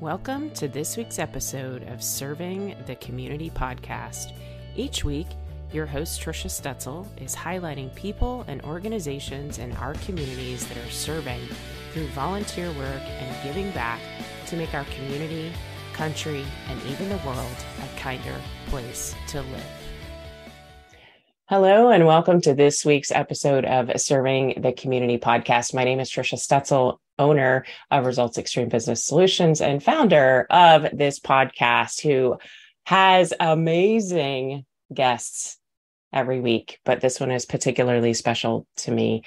Welcome 0.00 0.50
to 0.52 0.66
this 0.66 0.96
week's 0.96 1.18
episode 1.18 1.86
of 1.88 2.02
Serving 2.02 2.74
the 2.86 2.94
Community 2.94 3.50
podcast. 3.50 4.32
Each 4.74 5.04
week, 5.04 5.26
your 5.74 5.84
host, 5.84 6.22
Trisha 6.22 6.46
Stetzel, 6.46 7.06
is 7.22 7.36
highlighting 7.36 7.94
people 7.94 8.46
and 8.48 8.62
organizations 8.62 9.58
in 9.58 9.72
our 9.72 9.92
communities 10.06 10.66
that 10.68 10.78
are 10.78 10.90
serving 10.90 11.42
through 11.92 12.06
volunteer 12.08 12.68
work 12.68 13.02
and 13.02 13.44
giving 13.44 13.70
back 13.72 14.00
to 14.46 14.56
make 14.56 14.72
our 14.72 14.84
community, 14.84 15.52
country, 15.92 16.46
and 16.70 16.82
even 16.84 17.10
the 17.10 17.18
world 17.18 17.56
a 17.84 18.00
kinder 18.00 18.40
place 18.68 19.14
to 19.28 19.42
live. 19.42 19.66
Hello, 21.44 21.90
and 21.90 22.06
welcome 22.06 22.40
to 22.40 22.54
this 22.54 22.86
week's 22.86 23.10
episode 23.10 23.66
of 23.66 24.00
Serving 24.00 24.62
the 24.62 24.72
Community 24.72 25.18
podcast. 25.18 25.74
My 25.74 25.84
name 25.84 26.00
is 26.00 26.08
Trisha 26.08 26.38
Stetzel, 26.38 26.96
owner 27.20 27.64
of 27.90 28.06
Results 28.06 28.38
Extreme 28.38 28.70
Business 28.70 29.04
Solutions 29.04 29.60
and 29.60 29.82
founder 29.82 30.46
of 30.50 30.86
this 30.92 31.20
podcast, 31.20 32.00
who 32.02 32.38
has 32.86 33.32
amazing 33.38 34.64
guests 34.92 35.58
every 36.12 36.40
week. 36.40 36.80
But 36.84 37.00
this 37.00 37.20
one 37.20 37.30
is 37.30 37.46
particularly 37.46 38.14
special 38.14 38.66
to 38.78 38.90
me. 38.90 39.22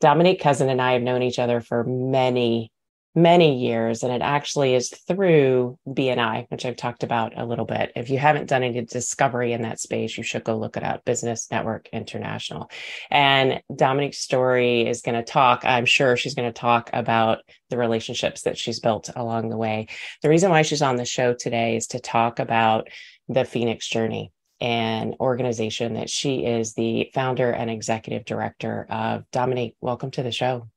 Dominique 0.00 0.40
Cousin 0.40 0.68
and 0.68 0.82
I 0.82 0.92
have 0.92 1.02
known 1.02 1.22
each 1.22 1.38
other 1.38 1.60
for 1.60 1.84
many, 1.84 2.70
many 3.14 3.58
years, 3.58 4.02
and 4.02 4.12
it 4.12 4.22
actually 4.22 4.74
is 4.74 4.90
through 5.06 5.78
BNI, 5.86 6.50
which 6.50 6.66
I've 6.66 6.76
talked 6.76 7.04
about 7.04 7.38
a 7.38 7.46
little 7.46 7.64
bit. 7.64 7.92
If 7.94 8.10
you 8.10 8.18
haven't 8.18 8.48
done 8.48 8.62
any 8.62 8.82
discovery 8.82 9.52
in 9.52 9.62
that 9.62 9.78
space, 9.78 10.18
you 10.18 10.24
should 10.24 10.44
go 10.44 10.56
look 10.56 10.76
it 10.76 10.82
up 10.82 11.04
Business 11.04 11.48
Network 11.50 11.88
International. 11.92 12.70
And 13.10 13.62
Dominique's 13.74 14.18
story 14.18 14.86
is 14.88 15.02
going 15.02 15.14
to 15.14 15.22
talk, 15.22 15.64
I'm 15.64 15.86
sure 15.86 16.16
she's 16.16 16.34
going 16.34 16.52
to 16.52 16.60
talk 16.60 16.90
about 16.92 17.38
the 17.70 17.78
relationships 17.78 18.42
that 18.42 18.58
she's 18.58 18.80
built 18.80 19.10
along 19.14 19.48
the 19.48 19.56
way. 19.56 19.88
The 20.22 20.28
reason 20.28 20.50
why 20.50 20.62
she's 20.62 20.82
on 20.82 20.96
the 20.96 21.04
show 21.04 21.34
today 21.34 21.76
is 21.76 21.86
to 21.88 22.00
talk 22.00 22.40
about 22.40 22.88
the 23.28 23.44
Phoenix 23.44 23.88
journey 23.88 24.32
an 24.60 25.14
organization 25.20 25.94
that 25.94 26.08
she 26.08 26.46
is 26.46 26.74
the 26.74 27.10
founder 27.12 27.50
and 27.50 27.68
executive 27.68 28.24
director 28.24 28.86
of. 28.88 29.24
Dominique, 29.30 29.76
welcome 29.80 30.10
to 30.12 30.22
the 30.22 30.30
show. 30.32 30.68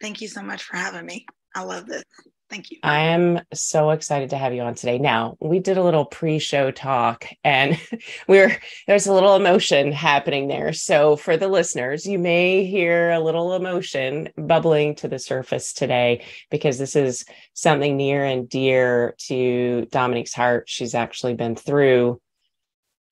Thank 0.00 0.20
you 0.20 0.28
so 0.28 0.40
much 0.42 0.62
for 0.62 0.76
having 0.76 1.04
me. 1.04 1.26
I 1.54 1.62
love 1.62 1.86
this. 1.86 2.04
Thank 2.50 2.70
you. 2.70 2.78
I 2.82 3.00
am 3.06 3.40
so 3.52 3.90
excited 3.90 4.30
to 4.30 4.36
have 4.36 4.52
you 4.52 4.60
on 4.62 4.74
today. 4.74 4.98
Now, 4.98 5.36
we 5.40 5.58
did 5.58 5.76
a 5.78 5.82
little 5.82 6.04
pre-show 6.04 6.70
talk 6.70 7.26
and 7.42 7.80
we're 8.28 8.60
there's 8.86 9.06
a 9.06 9.12
little 9.12 9.34
emotion 9.34 9.92
happening 9.92 10.46
there. 10.46 10.72
So 10.72 11.16
for 11.16 11.36
the 11.36 11.48
listeners, 11.48 12.06
you 12.06 12.18
may 12.18 12.64
hear 12.64 13.10
a 13.10 13.20
little 13.20 13.54
emotion 13.54 14.28
bubbling 14.36 14.94
to 14.96 15.08
the 15.08 15.18
surface 15.18 15.72
today 15.72 16.24
because 16.50 16.78
this 16.78 16.96
is 16.96 17.24
something 17.54 17.96
near 17.96 18.24
and 18.24 18.48
dear 18.48 19.14
to 19.26 19.86
Dominique's 19.90 20.34
heart. 20.34 20.68
She's 20.68 20.94
actually 20.94 21.34
been 21.34 21.56
through 21.56 22.20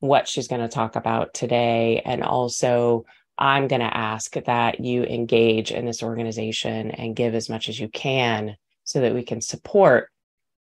what 0.00 0.28
she's 0.28 0.48
going 0.48 0.60
to 0.62 0.68
talk 0.68 0.94
about 0.94 1.32
today 1.32 2.02
and 2.04 2.22
also 2.22 3.06
I'm 3.38 3.68
going 3.68 3.80
to 3.80 3.96
ask 3.96 4.34
that 4.34 4.80
you 4.80 5.04
engage 5.04 5.70
in 5.72 5.86
this 5.86 6.02
organization 6.02 6.90
and 6.90 7.16
give 7.16 7.34
as 7.34 7.48
much 7.48 7.68
as 7.68 7.78
you 7.78 7.88
can 7.88 8.56
so 8.84 9.00
that 9.00 9.14
we 9.14 9.22
can 9.22 9.40
support 9.40 10.10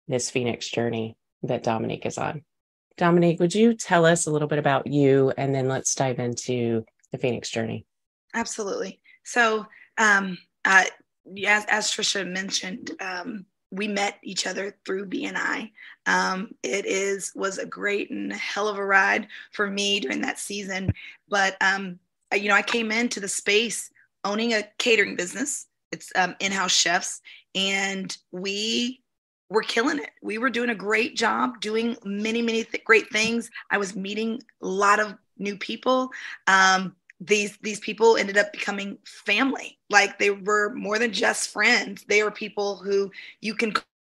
this 0.08 0.30
Phoenix 0.30 0.68
journey 0.68 1.18
that 1.44 1.64
Dominique 1.64 2.06
is 2.06 2.18
on. 2.18 2.44
Dominique, 2.98 3.40
would 3.40 3.54
you 3.54 3.74
tell 3.74 4.06
us 4.06 4.26
a 4.26 4.32
little 4.32 4.48
bit 4.48 4.60
about 4.60 4.88
you 4.88 5.32
and 5.38 5.54
then 5.54 5.68
let's 5.68 5.94
dive 5.94 6.20
into 6.20 6.84
the 7.12 7.18
Phoenix 7.18 7.50
journey? 7.50 7.86
Absolutely. 8.34 9.00
So, 9.24 9.66
um, 9.98 10.38
uh, 10.66 10.86
as, 11.46 11.66
as 11.70 11.92
Trisha 11.92 12.28
mentioned, 12.28 12.92
um, 13.00 13.46
we 13.72 13.88
met 13.88 14.18
each 14.24 14.48
other 14.48 14.76
through 14.86 15.08
BNI. 15.08 15.72
Um, 16.06 16.52
it 16.64 16.86
is 16.86 17.32
was 17.36 17.58
a 17.58 17.66
great 17.66 18.10
and 18.12 18.32
hell 18.32 18.68
of 18.68 18.78
a 18.78 18.86
ride 18.86 19.28
for 19.52 19.70
me 19.70 20.00
during 20.00 20.22
that 20.22 20.40
season. 20.40 20.94
But 21.28 21.58
um, 21.62 22.00
you 22.36 22.50
know, 22.50 22.56
I 22.56 22.62
came 22.62 22.92
into 22.92 23.20
the 23.20 23.28
space 23.28 23.90
owning 24.24 24.54
a 24.54 24.64
catering 24.78 25.16
business. 25.16 25.68
It's 25.92 26.12
um, 26.16 26.36
in-house 26.40 26.74
chefs, 26.74 27.22
and 27.56 28.16
we 28.32 29.02
were 29.50 29.62
killing 29.62 30.00
it. 30.00 30.10
We 30.22 30.38
were 30.38 30.50
doing 30.50 30.70
a 30.70 30.76
great 30.76 31.16
job, 31.16 31.62
doing 31.62 31.96
many, 32.04 32.42
many 32.42 32.64
th- 32.66 32.84
great 32.84 33.10
things. 33.10 33.50
I 33.72 33.78
was 33.78 33.96
meeting 33.96 34.42
a 34.62 34.68
lot 34.68 35.00
of 35.00 35.16
new 35.38 35.58
people. 35.58 36.10
Um, 36.48 36.96
these 37.20 37.58
these 37.62 37.80
people 37.80 38.18
ended 38.18 38.38
up 38.38 38.52
becoming 38.52 38.98
family. 39.06 39.80
Like 39.90 40.20
they 40.20 40.32
were 40.32 40.74
more 40.76 41.00
than 41.00 41.14
just 41.14 41.50
friends. 41.50 42.04
They 42.08 42.22
were 42.24 42.32
people 42.32 42.78
who 42.78 43.12
you 43.42 43.56
can 43.56 43.74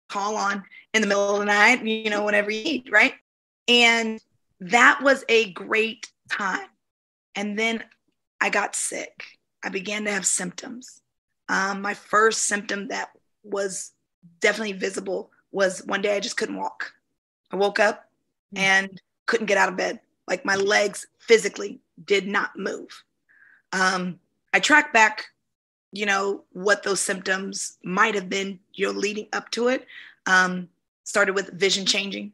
call 0.10 0.36
on 0.36 0.64
in 0.94 1.02
the 1.02 1.08
middle 1.08 1.34
of 1.36 1.40
the 1.40 1.46
night, 1.46 1.86
you 1.86 2.10
know, 2.10 2.26
whenever 2.26 2.50
you 2.50 2.64
need, 2.64 2.90
right? 2.92 3.14
And 3.68 4.20
that 4.60 5.02
was 5.02 5.24
a 5.30 5.54
great 5.54 6.12
time. 6.30 6.68
And 7.36 7.58
then 7.58 7.84
I 8.42 8.50
got 8.50 8.76
sick. 8.76 9.24
I 9.64 9.70
began 9.70 10.06
to 10.06 10.12
have 10.12 10.26
symptoms. 10.26 11.02
Um, 11.50 11.82
my 11.82 11.94
first 11.94 12.44
symptom 12.44 12.88
that 12.90 13.10
was 13.44 13.92
definitely 14.40 14.74
visible 14.74 15.32
was 15.52 15.80
one 15.86 16.02
day 16.02 16.16
I 16.16 16.20
just 16.20 16.38
couldn't 16.38 16.58
walk. 16.58 16.94
I 17.52 17.56
woke 17.56 17.80
up 17.80 18.06
mm. 18.54 18.60
and 18.60 19.02
couldn't 19.26 19.48
get 19.48 19.58
out 19.58 19.70
of 19.70 19.78
bed. 19.78 20.00
Like 20.28 20.46
my 20.46 20.56
legs 20.56 21.08
physically 21.20 21.80
did 22.06 22.28
not 22.28 22.58
move. 22.58 23.04
Um, 23.74 24.20
I 24.54 24.60
tracked 24.60 24.94
back, 24.94 25.26
you 25.92 26.06
know, 26.06 26.44
what 26.52 26.84
those 26.84 27.00
symptoms 27.00 27.78
might 27.84 28.16
have 28.16 28.30
been, 28.30 28.60
you 28.74 28.86
know, 28.86 28.98
leading 28.98 29.28
up 29.34 29.50
to 29.52 29.68
it. 29.70 29.86
Um, 30.26 30.70
started 31.04 31.34
with 31.34 31.52
vision 31.54 31.86
changing. 31.86 32.32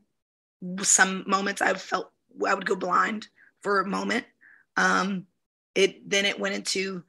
Some 0.81 1.23
moments 1.27 1.61
I 1.61 1.73
felt 1.73 2.11
I 2.45 2.53
would 2.53 2.65
go 2.65 2.75
blind 2.75 3.27
for 3.61 3.79
a 3.79 3.87
moment. 3.87 4.25
Um, 4.75 5.25
it 5.75 6.09
then 6.09 6.25
it 6.25 6.39
went 6.39 6.55
into 6.55 7.03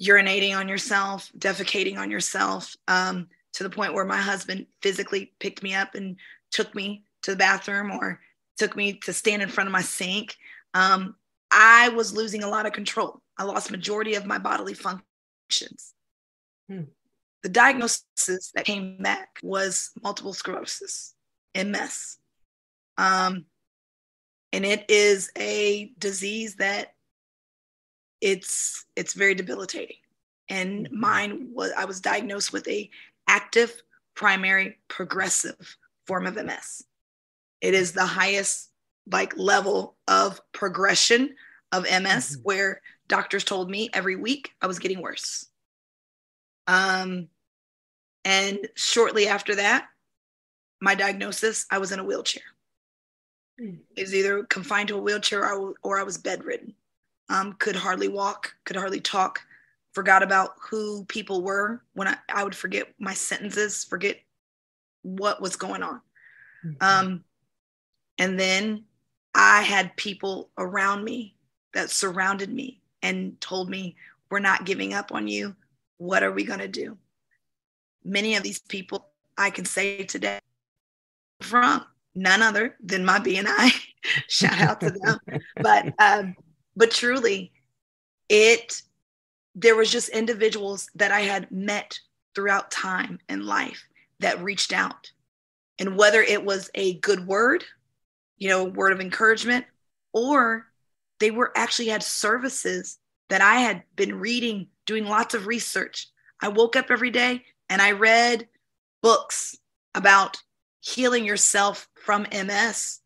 urinating 0.00 0.56
on 0.56 0.68
yourself, 0.68 1.30
defecating 1.36 1.98
on 1.98 2.10
yourself, 2.10 2.76
um, 2.88 3.28
to 3.54 3.62
the 3.62 3.70
point 3.70 3.94
where 3.94 4.04
my 4.04 4.16
husband 4.16 4.66
physically 4.82 5.32
picked 5.40 5.62
me 5.62 5.74
up 5.74 5.94
and 5.94 6.16
took 6.50 6.74
me 6.74 7.04
to 7.22 7.32
the 7.32 7.36
bathroom 7.36 7.90
or 7.90 8.20
took 8.56 8.76
me 8.76 8.94
to 8.94 9.12
stand 9.12 9.42
in 9.42 9.48
front 9.48 9.68
of 9.68 9.72
my 9.72 9.82
sink. 9.82 10.36
Um, 10.74 11.16
I 11.50 11.88
was 11.90 12.14
losing 12.14 12.42
a 12.42 12.48
lot 12.48 12.66
of 12.66 12.72
control. 12.72 13.20
I 13.36 13.44
lost 13.44 13.70
majority 13.70 14.14
of 14.14 14.26
my 14.26 14.38
bodily 14.38 14.74
functions. 14.74 15.94
Hmm. 16.68 16.82
The 17.42 17.48
diagnosis 17.48 18.52
that 18.54 18.66
came 18.66 18.98
back 19.00 19.40
was 19.42 19.90
multiple 20.02 20.34
sclerosis, 20.34 21.14
MS. 21.54 22.18
Um, 22.98 23.46
and 24.52 24.64
it 24.64 24.84
is 24.88 25.30
a 25.38 25.92
disease 25.98 26.56
that 26.56 26.92
it's 28.20 28.84
it's 28.96 29.14
very 29.14 29.34
debilitating. 29.34 29.96
And 30.48 30.86
mm-hmm. 30.86 31.00
mine 31.00 31.48
was 31.52 31.72
I 31.76 31.84
was 31.84 32.00
diagnosed 32.00 32.52
with 32.52 32.66
a 32.68 32.90
active 33.28 33.82
primary 34.14 34.78
progressive 34.88 35.76
form 36.06 36.26
of 36.26 36.34
MS. 36.34 36.84
It 37.60 37.74
is 37.74 37.92
the 37.92 38.06
highest 38.06 38.70
like 39.10 39.36
level 39.36 39.96
of 40.08 40.40
progression 40.52 41.34
of 41.72 41.84
MS 41.84 42.36
mm-hmm. 42.36 42.42
where 42.42 42.82
doctors 43.08 43.44
told 43.44 43.70
me 43.70 43.90
every 43.92 44.16
week 44.16 44.52
I 44.60 44.66
was 44.66 44.78
getting 44.78 45.02
worse. 45.02 45.46
Um, 46.66 47.28
and 48.24 48.58
shortly 48.76 49.26
after 49.26 49.56
that, 49.56 49.88
my 50.80 50.94
diagnosis, 50.94 51.66
I 51.70 51.78
was 51.78 51.92
in 51.92 51.98
a 51.98 52.04
wheelchair. 52.04 52.42
Mm. 53.60 53.78
It 53.96 54.02
was 54.02 54.14
either 54.14 54.44
confined 54.44 54.88
to 54.88 54.96
a 54.96 55.00
wheelchair 55.00 55.52
or, 55.52 55.74
or 55.82 55.98
I 55.98 56.04
was 56.04 56.18
bedridden. 56.18 56.74
Um, 57.30 57.54
could 57.54 57.76
hardly 57.76 58.08
walk, 58.08 58.54
could 58.64 58.76
hardly 58.76 59.00
talk, 59.00 59.40
forgot 59.92 60.22
about 60.22 60.54
who 60.60 61.04
people 61.06 61.42
were 61.42 61.82
when 61.94 62.08
I, 62.08 62.16
I 62.28 62.44
would 62.44 62.54
forget 62.54 62.88
my 62.98 63.14
sentences, 63.14 63.84
forget 63.84 64.20
what 65.02 65.40
was 65.40 65.56
going 65.56 65.82
on. 65.82 66.00
Mm-hmm. 66.64 66.76
Um, 66.82 67.24
and 68.18 68.38
then 68.38 68.84
I 69.34 69.62
had 69.62 69.96
people 69.96 70.50
around 70.58 71.04
me 71.04 71.36
that 71.72 71.90
surrounded 71.90 72.52
me 72.52 72.80
and 73.02 73.40
told 73.40 73.70
me, 73.70 73.96
We're 74.30 74.40
not 74.40 74.64
giving 74.64 74.92
up 74.92 75.12
on 75.12 75.28
you. 75.28 75.56
What 75.98 76.22
are 76.22 76.32
we 76.32 76.44
going 76.44 76.60
to 76.60 76.68
do? 76.68 76.98
Many 78.04 78.34
of 78.36 78.42
these 78.42 78.60
people 78.60 79.06
I 79.38 79.50
can 79.50 79.64
say 79.64 80.04
today 80.04 80.40
from 81.40 81.84
none 82.14 82.42
other 82.42 82.76
than 82.82 83.04
my 83.04 83.18
BNI. 83.18 83.70
Shout 84.28 84.60
out 84.60 84.80
to 84.80 84.90
them. 84.90 85.18
but 85.56 85.92
um, 85.98 86.34
but 86.76 86.90
truly, 86.90 87.52
it 88.28 88.82
there 89.54 89.76
was 89.76 89.90
just 89.90 90.08
individuals 90.10 90.88
that 90.94 91.10
I 91.10 91.20
had 91.20 91.50
met 91.50 91.98
throughout 92.34 92.70
time 92.70 93.18
and 93.28 93.44
life 93.44 93.82
that 94.20 94.42
reached 94.42 94.72
out. 94.72 95.10
And 95.78 95.96
whether 95.96 96.22
it 96.22 96.44
was 96.44 96.70
a 96.74 96.94
good 97.00 97.26
word, 97.26 97.64
you 98.38 98.48
know, 98.48 98.64
word 98.64 98.92
of 98.92 99.00
encouragement, 99.00 99.66
or 100.12 100.66
they 101.18 101.30
were 101.30 101.52
actually 101.56 101.88
had 101.88 102.02
services 102.02 102.98
that 103.28 103.40
I 103.40 103.56
had 103.56 103.82
been 103.96 104.20
reading, 104.20 104.68
doing 104.86 105.04
lots 105.04 105.34
of 105.34 105.46
research. 105.46 106.08
I 106.40 106.48
woke 106.48 106.76
up 106.76 106.90
every 106.90 107.10
day 107.10 107.44
and 107.68 107.82
I 107.82 107.92
read 107.92 108.48
books 109.02 109.56
about 109.94 110.38
healing 110.80 111.24
yourself 111.24 111.88
from 111.94 112.26
ms 112.32 113.00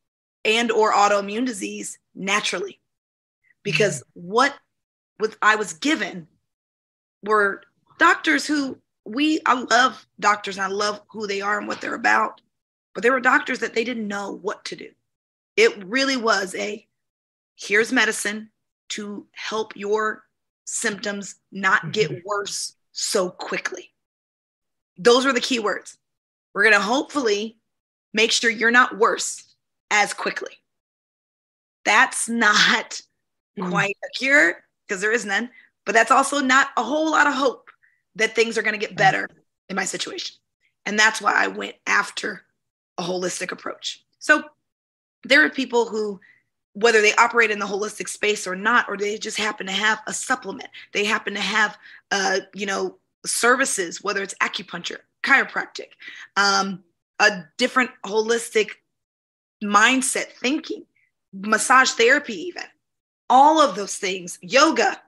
and 0.44 0.70
or 0.70 0.92
autoimmune 0.92 1.46
disease 1.46 1.98
naturally 2.14 2.78
because 3.64 4.04
what 4.12 4.54
was 5.18 5.36
i 5.42 5.56
was 5.56 5.72
given 5.72 6.28
were 7.24 7.62
doctors 7.98 8.46
who 8.46 8.78
we 9.04 9.40
i 9.46 9.54
love 9.54 10.06
doctors 10.20 10.56
and 10.56 10.64
i 10.64 10.68
love 10.68 11.00
who 11.08 11.26
they 11.26 11.40
are 11.40 11.58
and 11.58 11.66
what 11.66 11.80
they're 11.80 11.94
about 11.94 12.40
but 12.94 13.02
there 13.02 13.12
were 13.12 13.20
doctors 13.20 13.58
that 13.58 13.74
they 13.74 13.82
didn't 13.82 14.06
know 14.06 14.38
what 14.42 14.64
to 14.64 14.76
do 14.76 14.88
it 15.56 15.84
really 15.84 16.16
was 16.16 16.54
a 16.54 16.86
here's 17.56 17.92
medicine 17.92 18.50
to 18.90 19.26
help 19.32 19.76
your 19.76 20.24
symptoms 20.64 21.36
not 21.52 21.92
get 21.92 22.10
mm-hmm. 22.10 22.26
worse 22.26 22.74
so 22.92 23.30
quickly. 23.30 23.92
Those 24.98 25.24
were 25.24 25.32
the 25.32 25.40
key 25.40 25.58
words. 25.58 25.98
We're 26.54 26.62
going 26.62 26.74
to 26.74 26.80
hopefully 26.80 27.58
make 28.12 28.30
sure 28.30 28.50
you're 28.50 28.70
not 28.70 28.98
worse 28.98 29.56
as 29.90 30.14
quickly. 30.14 30.52
That's 31.84 32.28
not 32.28 33.00
mm. 33.58 33.70
quite 33.70 33.96
a 34.04 34.18
cure 34.18 34.64
because 34.86 35.00
there 35.00 35.12
is 35.12 35.24
none, 35.24 35.50
but 35.84 35.94
that's 35.94 36.10
also 36.10 36.40
not 36.40 36.68
a 36.76 36.82
whole 36.82 37.10
lot 37.10 37.26
of 37.26 37.34
hope 37.34 37.70
that 38.16 38.34
things 38.34 38.56
are 38.56 38.62
going 38.62 38.78
to 38.78 38.86
get 38.86 38.96
better 38.96 39.28
in 39.68 39.76
my 39.76 39.84
situation. 39.84 40.36
And 40.86 40.98
that's 40.98 41.20
why 41.20 41.32
I 41.34 41.48
went 41.48 41.76
after 41.86 42.42
a 42.98 43.02
holistic 43.02 43.52
approach. 43.52 44.04
So 44.18 44.44
there 45.24 45.44
are 45.44 45.50
people 45.50 45.86
who 45.86 46.20
whether 46.74 47.00
they 47.00 47.14
operate 47.14 47.52
in 47.52 47.60
the 47.60 47.66
holistic 47.66 48.08
space 48.08 48.46
or 48.46 48.56
not 48.56 48.86
or 48.88 48.96
they 48.96 49.16
just 49.16 49.38
happen 49.38 49.66
to 49.66 49.72
have 49.72 50.00
a 50.06 50.12
supplement 50.12 50.68
they 50.92 51.04
happen 51.04 51.34
to 51.34 51.40
have 51.40 51.78
uh, 52.10 52.40
you 52.52 52.66
know 52.66 52.98
services 53.24 54.02
whether 54.02 54.22
it's 54.22 54.34
acupuncture 54.42 54.98
chiropractic 55.22 55.88
um, 56.36 56.82
a 57.20 57.44
different 57.58 57.90
holistic 58.04 58.70
mindset 59.62 60.26
thinking 60.40 60.84
massage 61.32 61.90
therapy 61.92 62.34
even 62.34 62.64
all 63.30 63.60
of 63.60 63.74
those 63.74 63.96
things 63.96 64.38
yoga 64.42 65.00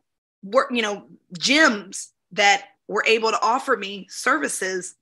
work 0.42 0.68
you 0.70 0.82
know 0.82 1.06
gyms 1.38 2.10
that 2.32 2.64
were 2.88 3.04
able 3.06 3.30
to 3.30 3.42
offer 3.42 3.76
me 3.76 4.06
services 4.08 4.94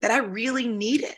that 0.00 0.10
i 0.10 0.18
really 0.18 0.66
needed 0.66 1.16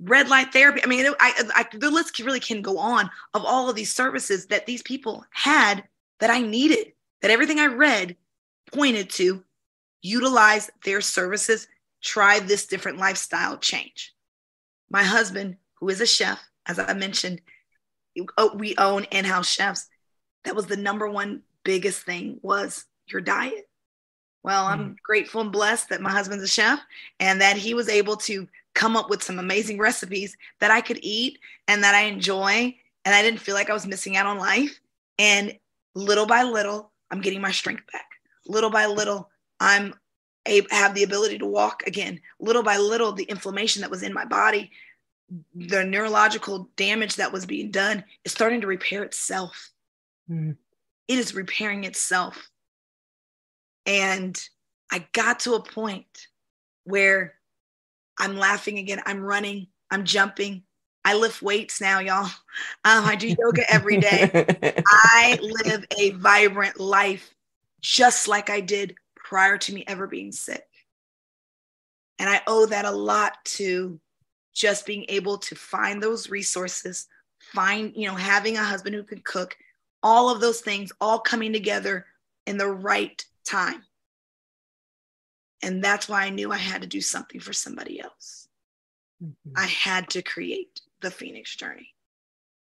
red 0.00 0.28
light 0.28 0.52
therapy. 0.52 0.80
I 0.82 0.86
mean, 0.86 1.06
I, 1.20 1.50
I, 1.54 1.76
the 1.76 1.90
list 1.90 2.18
really 2.18 2.40
can 2.40 2.62
go 2.62 2.78
on 2.78 3.10
of 3.34 3.44
all 3.44 3.68
of 3.68 3.76
these 3.76 3.92
services 3.92 4.46
that 4.46 4.66
these 4.66 4.82
people 4.82 5.24
had 5.32 5.84
that 6.20 6.30
I 6.30 6.40
needed, 6.40 6.92
that 7.22 7.30
everything 7.30 7.58
I 7.58 7.66
read 7.66 8.16
pointed 8.72 9.10
to 9.10 9.44
utilize 10.02 10.70
their 10.84 11.00
services, 11.00 11.68
try 12.02 12.38
this 12.40 12.66
different 12.66 12.98
lifestyle 12.98 13.58
change. 13.58 14.14
My 14.90 15.02
husband, 15.02 15.56
who 15.78 15.88
is 15.88 16.00
a 16.00 16.06
chef, 16.06 16.40
as 16.66 16.78
I 16.78 16.94
mentioned, 16.94 17.40
we 18.54 18.74
own 18.76 19.04
in-house 19.04 19.48
chefs. 19.48 19.88
That 20.44 20.56
was 20.56 20.66
the 20.66 20.76
number 20.76 21.08
one 21.08 21.42
biggest 21.64 22.02
thing 22.02 22.38
was 22.42 22.86
your 23.06 23.20
diet. 23.20 23.68
Well, 24.42 24.66
I'm 24.66 24.94
mm. 24.94 24.96
grateful 25.02 25.42
and 25.42 25.52
blessed 25.52 25.90
that 25.90 26.00
my 26.00 26.10
husband's 26.10 26.44
a 26.44 26.48
chef 26.48 26.80
and 27.18 27.40
that 27.40 27.56
he 27.56 27.74
was 27.74 27.88
able 27.88 28.16
to 28.16 28.48
come 28.74 28.96
up 28.96 29.10
with 29.10 29.22
some 29.22 29.38
amazing 29.38 29.78
recipes 29.78 30.36
that 30.60 30.70
I 30.70 30.80
could 30.80 30.98
eat 31.02 31.38
and 31.68 31.82
that 31.82 31.94
I 31.94 32.02
enjoy. 32.02 32.74
And 33.04 33.14
I 33.14 33.22
didn't 33.22 33.40
feel 33.40 33.54
like 33.54 33.70
I 33.70 33.74
was 33.74 33.86
missing 33.86 34.16
out 34.16 34.26
on 34.26 34.38
life. 34.38 34.80
And 35.18 35.58
little 35.94 36.26
by 36.26 36.42
little, 36.42 36.90
I'm 37.10 37.20
getting 37.20 37.40
my 37.40 37.50
strength 37.50 37.82
back. 37.92 38.06
Little 38.46 38.70
by 38.70 38.86
little, 38.86 39.28
I'm 39.58 39.94
able, 40.46 40.68
have 40.70 40.94
the 40.94 41.02
ability 41.02 41.38
to 41.38 41.46
walk 41.46 41.82
again. 41.86 42.20
Little 42.38 42.62
by 42.62 42.78
little, 42.78 43.12
the 43.12 43.24
inflammation 43.24 43.82
that 43.82 43.90
was 43.90 44.02
in 44.02 44.14
my 44.14 44.24
body, 44.24 44.70
the 45.54 45.84
neurological 45.84 46.70
damage 46.76 47.16
that 47.16 47.32
was 47.32 47.46
being 47.46 47.70
done 47.70 48.04
is 48.24 48.32
starting 48.32 48.60
to 48.62 48.66
repair 48.66 49.02
itself. 49.02 49.70
Mm. 50.30 50.56
It 51.08 51.18
is 51.18 51.34
repairing 51.34 51.84
itself. 51.84 52.50
And 53.86 54.40
I 54.92 55.06
got 55.12 55.40
to 55.40 55.54
a 55.54 55.62
point 55.62 56.28
where 56.84 57.34
I'm 58.18 58.36
laughing 58.36 58.78
again. 58.78 59.00
I'm 59.06 59.20
running. 59.20 59.68
I'm 59.90 60.04
jumping. 60.04 60.62
I 61.04 61.14
lift 61.14 61.42
weights 61.42 61.80
now, 61.80 61.98
y'all. 62.00 62.30
Um, 62.84 63.04
I 63.04 63.14
do 63.14 63.28
yoga 63.28 63.70
every 63.72 63.98
day. 63.98 64.28
I 64.86 65.38
live 65.40 65.84
a 65.96 66.10
vibrant 66.10 66.80
life 66.80 67.32
just 67.80 68.26
like 68.26 68.50
I 68.50 68.60
did 68.60 68.96
prior 69.14 69.56
to 69.58 69.72
me 69.72 69.84
ever 69.86 70.06
being 70.06 70.32
sick. 70.32 70.66
And 72.18 72.28
I 72.28 72.42
owe 72.46 72.66
that 72.66 72.84
a 72.84 72.90
lot 72.90 73.36
to 73.56 74.00
just 74.52 74.84
being 74.84 75.06
able 75.08 75.38
to 75.38 75.54
find 75.54 76.02
those 76.02 76.28
resources, 76.28 77.06
find, 77.38 77.92
you 77.94 78.08
know, 78.08 78.14
having 78.14 78.56
a 78.56 78.64
husband 78.64 78.94
who 78.94 79.04
can 79.04 79.22
cook, 79.24 79.56
all 80.02 80.30
of 80.30 80.40
those 80.40 80.60
things 80.60 80.92
all 81.00 81.18
coming 81.18 81.52
together 81.52 82.06
in 82.46 82.58
the 82.58 82.68
right 82.68 83.24
time. 83.44 83.82
And 85.62 85.84
that's 85.84 86.08
why 86.08 86.24
I 86.24 86.30
knew 86.30 86.52
I 86.52 86.56
had 86.56 86.82
to 86.82 86.88
do 86.88 87.00
something 87.00 87.40
for 87.40 87.52
somebody 87.52 88.00
else. 88.00 88.48
Mm-hmm. 89.22 89.52
I 89.56 89.66
had 89.66 90.08
to 90.10 90.22
create 90.22 90.80
the 91.02 91.10
Phoenix 91.10 91.54
journey 91.54 91.94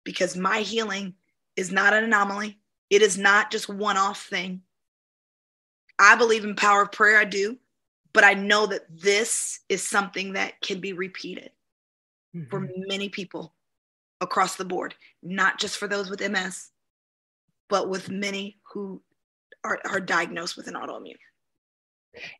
because 0.04 0.36
my 0.36 0.60
healing 0.60 1.14
is 1.56 1.70
not 1.70 1.92
an 1.92 2.04
anomaly. 2.04 2.58
It 2.88 3.02
is 3.02 3.18
not 3.18 3.50
just 3.50 3.68
one 3.68 3.96
off 3.96 4.24
thing. 4.24 4.62
I 5.98 6.16
believe 6.16 6.44
in 6.44 6.56
power 6.56 6.82
of 6.82 6.92
prayer, 6.92 7.18
I 7.18 7.24
do, 7.24 7.58
but 8.12 8.24
I 8.24 8.34
know 8.34 8.66
that 8.66 8.84
this 8.90 9.60
is 9.68 9.86
something 9.86 10.34
that 10.34 10.60
can 10.60 10.80
be 10.80 10.92
repeated 10.92 11.50
mm-hmm. 12.34 12.48
for 12.48 12.68
many 12.88 13.08
people 13.08 13.54
across 14.20 14.56
the 14.56 14.64
board, 14.64 14.94
not 15.22 15.58
just 15.58 15.76
for 15.76 15.88
those 15.88 16.08
with 16.08 16.26
MS, 16.26 16.70
but 17.68 17.88
with 17.88 18.10
many 18.10 18.58
who 18.72 19.02
are, 19.64 19.78
are 19.88 20.00
diagnosed 20.00 20.56
with 20.56 20.68
an 20.68 20.74
autoimmune. 20.74 21.14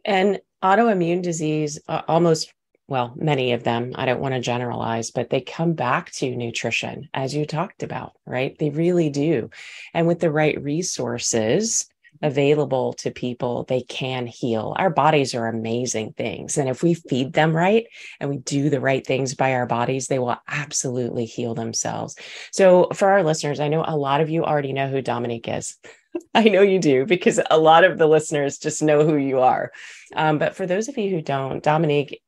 And 0.05 0.40
autoimmune 0.62 1.23
disease, 1.23 1.78
uh, 1.88 2.02
almost, 2.08 2.52
well, 2.88 3.12
many 3.17 3.52
of 3.52 3.64
them, 3.64 3.93
I 3.96 4.06
don't 4.06 4.20
want 4.20 4.34
to 4.34 4.40
generalize, 4.40 5.11
but 5.11 5.28
they 5.28 5.40
come 5.40 5.75
back 5.75 6.12
to 6.12 6.34
nutrition, 6.34 7.08
as 7.12 7.34
you 7.34 7.44
talked 7.44 7.82
about, 7.82 8.12
right? 8.25 8.56
They 8.58 8.70
really 8.70 9.11
do. 9.11 9.50
And 9.93 10.06
with 10.06 10.20
the 10.20 10.31
right 10.31 10.61
resources, 10.62 11.88
available 12.22 12.92
to 12.94 13.10
people, 13.10 13.64
they 13.64 13.82
can 13.82 14.26
heal. 14.26 14.74
Our 14.78 14.90
bodies 14.90 15.34
are 15.34 15.46
amazing 15.46 16.12
things. 16.12 16.58
And 16.58 16.68
if 16.68 16.82
we 16.82 16.94
feed 16.94 17.32
them 17.32 17.56
right 17.56 17.86
and 18.20 18.30
we 18.30 18.38
do 18.38 18.70
the 18.70 18.80
right 18.80 19.06
things 19.06 19.34
by 19.34 19.54
our 19.54 19.66
bodies, 19.66 20.06
they 20.06 20.18
will 20.18 20.36
absolutely 20.48 21.24
heal 21.24 21.55
themselves. 21.55 22.17
So, 22.52 22.88
for 22.94 23.10
our 23.10 23.22
listeners, 23.22 23.60
I 23.60 23.69
know 23.69 23.84
a 23.86 23.96
lot 23.96 24.20
of 24.20 24.31
you 24.31 24.44
already 24.44 24.72
know 24.72 24.88
who 24.88 25.02
Dominique 25.02 25.48
is. 25.48 25.76
I 26.34 26.44
know 26.44 26.62
you 26.62 26.79
do 26.79 27.06
because 27.06 27.41
a 27.50 27.58
lot 27.58 27.84
of 27.84 27.98
the 27.98 28.06
listeners 28.06 28.58
just 28.58 28.82
know 28.82 29.05
who 29.05 29.17
you 29.17 29.41
are. 29.41 29.72
Um, 30.14 30.38
but 30.38 30.55
for 30.56 30.67
those 30.67 30.88
of 30.88 30.96
you 30.98 31.10
who 31.10 31.22
don't, 31.22 31.62
Dominique 31.62 32.22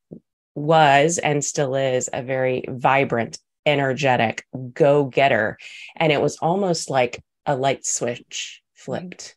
was 0.55 1.17
and 1.17 1.43
still 1.43 1.75
is 1.75 2.09
a 2.11 2.21
very 2.21 2.65
vibrant, 2.67 3.39
energetic 3.65 4.45
go 4.73 5.05
getter. 5.05 5.57
And 5.95 6.11
it 6.11 6.21
was 6.21 6.37
almost 6.37 6.89
like 6.89 7.23
a 7.45 7.55
light 7.55 7.85
switch 7.85 8.61
flipped. 8.75 9.35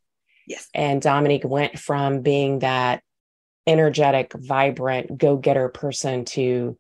Yes. 0.53 0.69
And 0.75 1.01
Dominique 1.01 1.45
went 1.45 1.79
from 1.79 2.21
being 2.21 2.59
that 2.59 3.03
energetic, 3.67 4.33
vibrant, 4.35 5.17
go 5.17 5.37
getter 5.37 5.69
person 5.71 6.27
to 6.27 6.77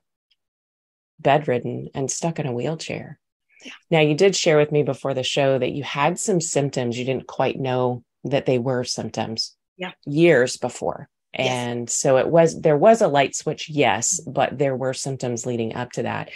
bedridden 1.18 1.88
and 1.94 2.10
stuck 2.10 2.38
in 2.38 2.46
a 2.46 2.52
wheelchair. 2.52 3.18
Yeah. 3.64 3.72
Now, 3.90 4.00
you 4.00 4.14
did 4.14 4.36
share 4.36 4.58
with 4.58 4.72
me 4.72 4.82
before 4.82 5.14
the 5.14 5.22
show 5.22 5.58
that 5.58 5.72
you 5.72 5.82
had 5.84 6.18
some 6.18 6.40
symptoms. 6.40 6.98
You 6.98 7.06
didn't 7.06 7.26
quite 7.26 7.58
know 7.58 8.04
that 8.24 8.44
they 8.44 8.58
were 8.58 8.84
symptoms 8.84 9.56
yeah. 9.78 9.92
years 10.04 10.58
before. 10.58 11.08
Yes. 11.32 11.48
And 11.48 11.88
so 11.88 12.18
it 12.18 12.28
was, 12.28 12.60
there 12.60 12.76
was 12.76 13.00
a 13.00 13.08
light 13.08 13.34
switch, 13.34 13.70
yes, 13.70 14.20
but 14.20 14.58
there 14.58 14.76
were 14.76 14.92
symptoms 14.92 15.46
leading 15.46 15.74
up 15.74 15.92
to 15.92 16.02
that. 16.02 16.30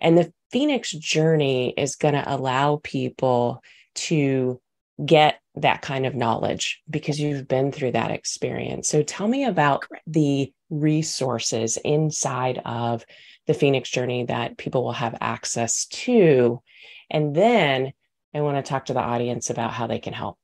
And 0.00 0.18
the 0.18 0.32
Phoenix 0.50 0.90
journey 0.90 1.72
is 1.76 1.94
going 1.94 2.14
to 2.14 2.34
allow 2.34 2.80
people 2.82 3.62
to 3.94 4.60
get 5.04 5.40
that 5.56 5.82
kind 5.82 6.06
of 6.06 6.14
knowledge 6.14 6.82
because 6.88 7.18
you've 7.18 7.48
been 7.48 7.72
through 7.72 7.92
that 7.92 8.10
experience. 8.10 8.88
So 8.88 9.02
tell 9.02 9.28
me 9.28 9.44
about 9.44 9.84
the 10.06 10.52
resources 10.68 11.76
inside 11.78 12.60
of 12.64 13.04
the 13.46 13.54
Phoenix 13.54 13.90
journey 13.90 14.24
that 14.26 14.58
people 14.58 14.84
will 14.84 14.92
have 14.92 15.16
access 15.20 15.86
to. 15.86 16.62
And 17.10 17.34
then 17.34 17.92
I 18.34 18.40
want 18.40 18.64
to 18.64 18.68
talk 18.68 18.86
to 18.86 18.92
the 18.92 19.00
audience 19.00 19.50
about 19.50 19.72
how 19.72 19.86
they 19.86 19.98
can 19.98 20.12
help. 20.12 20.38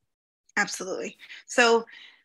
Absolutely. 0.57 1.17
So, 1.47 1.85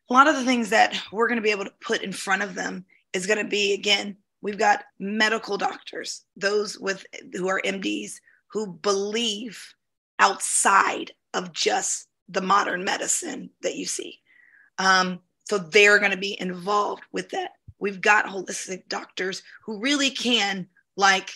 a 0.09 0.13
lot 0.13 0.27
of 0.27 0.35
the 0.35 0.43
things 0.43 0.71
that 0.71 1.00
we're 1.11 1.27
going 1.27 1.38
to 1.38 1.43
be 1.43 1.51
able 1.51 1.63
to 1.63 1.73
put 1.79 2.01
in 2.01 2.11
front 2.11 2.41
of 2.41 2.53
them 2.53 2.85
is 3.13 3.27
going 3.27 3.41
to 3.41 3.50
be 3.50 3.73
again, 3.73 4.17
we've 4.41 4.57
got 4.57 4.83
medical 5.00 5.57
doctors, 5.57 6.25
those 6.35 6.77
with 6.77 7.05
who 7.33 7.47
are 7.47 7.61
MDs 7.63 8.15
who 8.47 8.73
believe 8.73 9.73
outside 10.19 11.11
of 11.33 11.53
just 11.53 12.07
the 12.31 12.41
modern 12.41 12.83
medicine 12.83 13.50
that 13.61 13.75
you 13.75 13.85
see. 13.85 14.19
Um, 14.77 15.19
so 15.45 15.57
they're 15.57 16.00
going 16.00 16.11
to 16.11 16.17
be 16.17 16.39
involved 16.39 17.03
with 17.11 17.29
that. 17.29 17.51
We've 17.79 18.01
got 18.01 18.25
holistic 18.25 18.88
doctors 18.88 19.43
who 19.65 19.79
really 19.79 20.09
can 20.09 20.67
like 20.95 21.31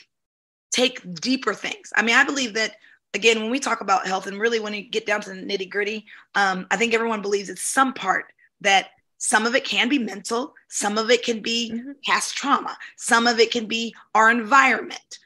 take 0.71 1.19
deeper 1.21 1.53
things. 1.53 1.91
I 1.95 2.01
mean, 2.01 2.15
I 2.15 2.23
believe 2.23 2.53
that 2.53 2.75
again, 3.13 3.41
when 3.41 3.49
we 3.49 3.59
talk 3.59 3.81
about 3.81 4.05
health 4.05 4.27
and 4.27 4.39
really 4.39 4.59
when 4.59 4.73
you 4.73 4.83
get 4.83 5.05
down 5.05 5.21
to 5.21 5.29
the 5.29 5.35
nitty 5.35 5.69
gritty, 5.69 6.05
um, 6.35 6.67
I 6.69 6.77
think 6.77 6.93
everyone 6.93 7.21
believes 7.21 7.49
it's 7.49 7.61
some 7.61 7.93
part 7.93 8.25
that 8.61 8.89
some 9.17 9.45
of 9.45 9.55
it 9.55 9.63
can 9.63 9.89
be 9.89 9.97
mental, 9.97 10.53
some 10.67 10.97
of 10.97 11.09
it 11.09 11.23
can 11.23 11.41
be 11.41 11.71
mm-hmm. 11.73 11.91
past 12.05 12.35
trauma, 12.35 12.77
some 12.97 13.25
of 13.25 13.39
it 13.39 13.51
can 13.51 13.65
be 13.65 13.95
our 14.13 14.29
environment. 14.29 15.19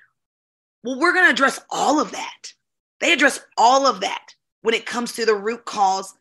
Well, 0.83 0.99
we're 0.99 1.13
going 1.13 1.25
to 1.25 1.31
address 1.31 1.59
all 1.69 1.99
of 1.99 2.11
that. 2.11 2.53
They 3.01 3.11
address 3.11 3.39
all 3.57 3.87
of 3.87 4.01
that 4.01 4.33
when 4.61 4.75
it 4.75 4.85
comes 4.85 5.13
to 5.13 5.25
the 5.25 5.35
root 5.35 5.65
cause 5.65 6.15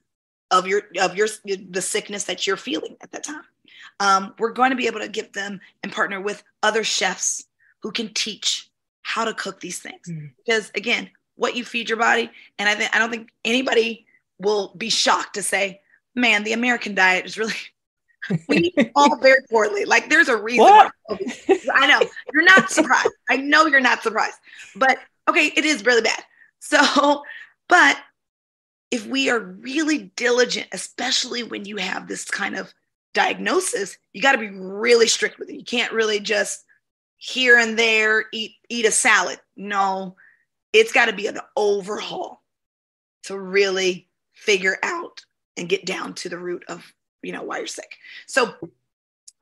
of 0.50 0.66
your 0.66 0.82
of 1.00 1.16
your 1.16 1.28
the 1.44 1.82
sickness 1.82 2.24
that 2.24 2.46
you're 2.46 2.56
feeling 2.56 2.96
at 3.00 3.10
that 3.12 3.24
time. 3.24 3.42
Um, 4.00 4.34
we're 4.38 4.52
going 4.52 4.70
to 4.70 4.76
be 4.76 4.86
able 4.86 5.00
to 5.00 5.08
give 5.08 5.32
them 5.32 5.60
and 5.82 5.92
partner 5.92 6.20
with 6.20 6.42
other 6.62 6.84
chefs 6.84 7.44
who 7.82 7.90
can 7.90 8.12
teach 8.14 8.70
how 9.02 9.24
to 9.24 9.34
cook 9.34 9.60
these 9.60 9.80
things. 9.80 10.08
Mm. 10.08 10.30
Because 10.44 10.70
again, 10.74 11.10
what 11.36 11.56
you 11.56 11.64
feed 11.64 11.88
your 11.88 11.98
body, 11.98 12.30
and 12.58 12.68
I 12.68 12.74
think 12.74 12.94
I 12.94 12.98
don't 12.98 13.10
think 13.10 13.30
anybody 13.44 14.06
will 14.38 14.74
be 14.76 14.90
shocked 14.90 15.34
to 15.34 15.42
say, 15.42 15.80
"Man, 16.14 16.44
the 16.44 16.52
American 16.52 16.94
diet 16.94 17.26
is 17.26 17.38
really." 17.38 17.54
we 18.48 18.72
eat 18.76 18.90
all 18.96 19.16
very 19.18 19.40
poorly. 19.50 19.84
Like 19.84 20.10
there's 20.10 20.28
a 20.28 20.36
reason. 20.36 20.64
Why, 20.64 20.90
I 21.72 21.86
know 21.86 22.00
you're 22.32 22.44
not 22.44 22.70
surprised. 22.70 23.10
I 23.30 23.36
know 23.36 23.66
you're 23.66 23.80
not 23.80 24.02
surprised, 24.02 24.36
but 24.76 24.98
okay, 25.28 25.52
it 25.56 25.64
is 25.64 25.84
really 25.84 26.02
bad. 26.02 26.22
So, 26.60 27.22
but 27.68 27.96
if 28.90 29.06
we 29.06 29.28
are 29.30 29.40
really 29.40 30.10
diligent, 30.16 30.68
especially 30.72 31.42
when 31.42 31.64
you 31.64 31.76
have 31.76 32.08
this 32.08 32.24
kind 32.24 32.56
of 32.56 32.72
diagnosis, 33.14 33.98
you 34.12 34.22
got 34.22 34.32
to 34.32 34.38
be 34.38 34.50
really 34.50 35.08
strict 35.08 35.38
with 35.38 35.50
it. 35.50 35.56
You 35.56 35.64
can't 35.64 35.92
really 35.92 36.20
just 36.20 36.64
here 37.16 37.58
and 37.58 37.78
there 37.78 38.26
eat 38.32 38.52
eat 38.68 38.86
a 38.86 38.92
salad. 38.92 39.40
No, 39.56 40.16
it's 40.72 40.92
got 40.92 41.06
to 41.06 41.12
be 41.12 41.26
an 41.26 41.38
overhaul 41.56 42.42
to 43.24 43.38
really 43.38 44.08
figure 44.32 44.78
out 44.82 45.24
and 45.56 45.68
get 45.68 45.84
down 45.84 46.14
to 46.14 46.28
the 46.28 46.38
root 46.38 46.64
of 46.68 46.94
you 47.22 47.32
know 47.32 47.42
why 47.42 47.58
you're 47.58 47.66
sick. 47.66 47.96
So 48.26 48.54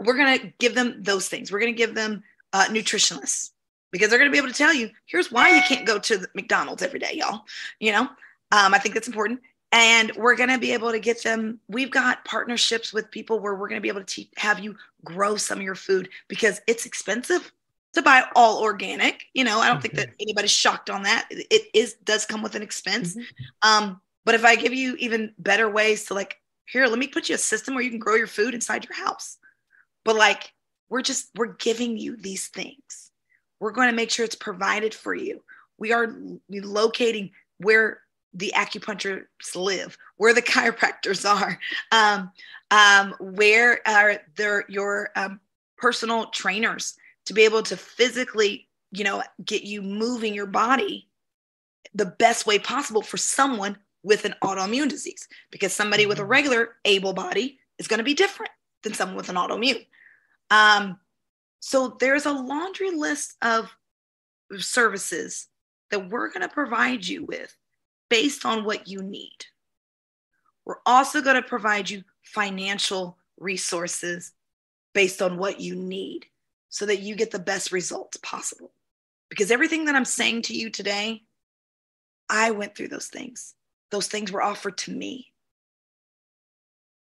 we're 0.02 0.16
gonna 0.16 0.52
give 0.58 0.74
them 0.74 1.02
those 1.02 1.28
things. 1.28 1.52
We're 1.52 1.60
gonna 1.60 1.72
give 1.72 1.94
them 1.94 2.22
uh, 2.52 2.66
nutritionists 2.66 3.50
because 3.92 4.08
they're 4.08 4.18
gonna 4.18 4.30
be 4.30 4.38
able 4.38 4.48
to 4.48 4.54
tell 4.54 4.72
you 4.72 4.90
here's 5.06 5.30
why 5.30 5.54
you 5.54 5.62
can't 5.62 5.86
go 5.86 5.98
to 5.98 6.26
McDonald's 6.34 6.82
every 6.82 6.98
day, 6.98 7.12
y'all. 7.14 7.44
You 7.78 7.92
know, 7.92 8.08
um, 8.52 8.74
I 8.74 8.78
think 8.78 8.94
that's 8.94 9.08
important. 9.08 9.40
And 9.72 10.12
we're 10.16 10.36
going 10.36 10.50
to 10.50 10.58
be 10.58 10.72
able 10.72 10.92
to 10.92 11.00
get 11.00 11.22
them 11.22 11.60
we've 11.68 11.90
got 11.90 12.24
partnerships 12.24 12.92
with 12.92 13.10
people 13.10 13.40
where 13.40 13.54
we're 13.54 13.68
going 13.68 13.80
to 13.80 13.82
be 13.82 13.88
able 13.88 14.00
to 14.00 14.06
te- 14.06 14.30
have 14.36 14.60
you 14.60 14.76
grow 15.04 15.36
some 15.36 15.58
of 15.58 15.64
your 15.64 15.74
food 15.74 16.08
because 16.28 16.60
it's 16.66 16.86
expensive 16.86 17.52
to 17.94 18.02
buy 18.02 18.24
all 18.34 18.62
organic 18.62 19.24
you 19.34 19.42
know? 19.42 19.58
I 19.58 19.68
don't 19.68 19.82
think 19.82 19.94
that 19.94 20.10
anybody's 20.20 20.52
shocked 20.52 20.88
on 20.88 21.02
that. 21.02 21.26
It 21.30 21.62
is 21.74 21.94
does 22.04 22.24
come 22.24 22.42
with 22.42 22.54
an 22.54 22.62
expense. 22.62 23.16
Mm-hmm. 23.16 23.68
um, 23.68 24.00
but 24.24 24.34
if 24.34 24.44
i 24.44 24.56
give 24.56 24.74
you 24.74 24.96
even 24.98 25.32
better 25.38 25.70
ways 25.70 26.06
to 26.06 26.14
like 26.14 26.40
here 26.66 26.86
let 26.86 26.98
me 26.98 27.06
put 27.06 27.28
you 27.28 27.34
a 27.34 27.38
system 27.38 27.74
where 27.74 27.84
you 27.84 27.90
can 27.90 27.98
grow 27.98 28.14
your 28.14 28.26
food 28.26 28.54
inside 28.54 28.84
your 28.84 28.96
house. 28.96 29.38
But 30.04 30.16
like 30.16 30.52
we're 30.88 31.02
just 31.02 31.30
we're 31.36 31.54
giving 31.54 31.96
you 31.96 32.16
these 32.16 32.48
things. 32.48 33.10
We're 33.60 33.72
going 33.72 33.88
to 33.88 33.96
make 33.96 34.10
sure 34.10 34.24
it's 34.24 34.36
provided 34.36 34.94
for 34.94 35.14
you. 35.14 35.42
We 35.78 35.92
are 35.92 36.14
locating 36.50 37.30
where 37.58 38.00
the 38.36 38.52
acupuncturists 38.54 39.54
live, 39.54 39.96
where 40.16 40.34
the 40.34 40.42
chiropractors 40.54 41.28
are, 41.28 41.58
um, 41.92 42.30
um, 42.70 43.14
where 43.18 43.80
are 43.88 44.20
their, 44.36 44.64
your 44.68 45.10
um, 45.16 45.40
personal 45.76 46.26
trainers 46.26 46.96
to 47.24 47.34
be 47.34 47.42
able 47.42 47.62
to 47.62 47.76
physically, 47.76 48.68
you 48.92 49.04
know, 49.04 49.22
get 49.44 49.62
you 49.62 49.82
moving 49.82 50.34
your 50.34 50.46
body 50.46 51.08
the 51.94 52.06
best 52.06 52.46
way 52.46 52.58
possible 52.58 53.02
for 53.02 53.16
someone 53.16 53.76
with 54.02 54.24
an 54.24 54.34
autoimmune 54.42 54.88
disease. 54.88 55.26
Because 55.50 55.72
somebody 55.72 56.06
with 56.06 56.18
a 56.18 56.22
mm-hmm. 56.22 56.30
regular 56.30 56.76
able 56.84 57.12
body 57.12 57.58
is 57.78 57.88
going 57.88 57.98
to 57.98 58.04
be 58.04 58.14
different 58.14 58.52
than 58.82 58.94
someone 58.94 59.16
with 59.16 59.28
an 59.28 59.36
autoimmune. 59.36 59.86
Um, 60.50 60.98
so 61.60 61.96
there's 61.98 62.26
a 62.26 62.32
laundry 62.32 62.90
list 62.90 63.34
of 63.42 63.74
services 64.58 65.48
that 65.90 66.10
we're 66.10 66.28
going 66.28 66.42
to 66.42 66.48
provide 66.48 67.06
you 67.06 67.24
with 67.24 67.56
based 68.08 68.44
on 68.44 68.64
what 68.64 68.88
you 68.88 69.02
need. 69.02 69.46
We're 70.64 70.80
also 70.84 71.20
going 71.20 71.36
to 71.36 71.48
provide 71.48 71.88
you 71.88 72.02
financial 72.22 73.16
resources 73.38 74.32
based 74.94 75.22
on 75.22 75.38
what 75.38 75.60
you 75.60 75.76
need 75.76 76.26
so 76.68 76.86
that 76.86 77.00
you 77.00 77.14
get 77.14 77.30
the 77.30 77.38
best 77.38 77.72
results 77.72 78.16
possible. 78.18 78.72
Because 79.28 79.50
everything 79.50 79.84
that 79.86 79.94
I'm 79.94 80.04
saying 80.04 80.42
to 80.42 80.54
you 80.54 80.70
today, 80.70 81.22
I 82.28 82.50
went 82.50 82.74
through 82.74 82.88
those 82.88 83.08
things. 83.08 83.54
Those 83.90 84.08
things 84.08 84.32
were 84.32 84.42
offered 84.42 84.78
to 84.78 84.92
me. 84.92 85.32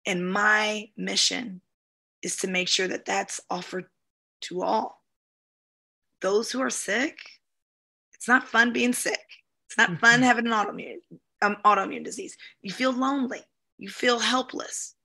And 0.06 0.32
my 0.32 0.90
mission 0.98 1.62
is 2.24 2.38
to 2.38 2.48
make 2.48 2.68
sure 2.68 2.88
that 2.88 3.06
that's 3.06 3.42
offered 3.50 3.86
to 4.42 4.64
all. 4.64 5.04
Those 6.22 6.52
who 6.52 6.62
are 6.62 6.70
sick, 6.70 7.20
it's 8.14 8.28
not 8.28 8.48
fun 8.48 8.74
being 8.74 8.94
sick. 8.94 9.26
It's 9.72 9.78
not 9.78 10.00
fun 10.02 10.22
having 10.22 10.46
an 10.46 10.52
autoimmune 10.52 10.98
um, 11.42 11.58
autoimmune 11.66 12.04
disease. 12.04 12.38
You 12.62 12.72
feel 12.72 12.92
lonely. 12.92 13.42
You 13.78 13.90
feel 13.90 14.20
helpless. 14.20 14.96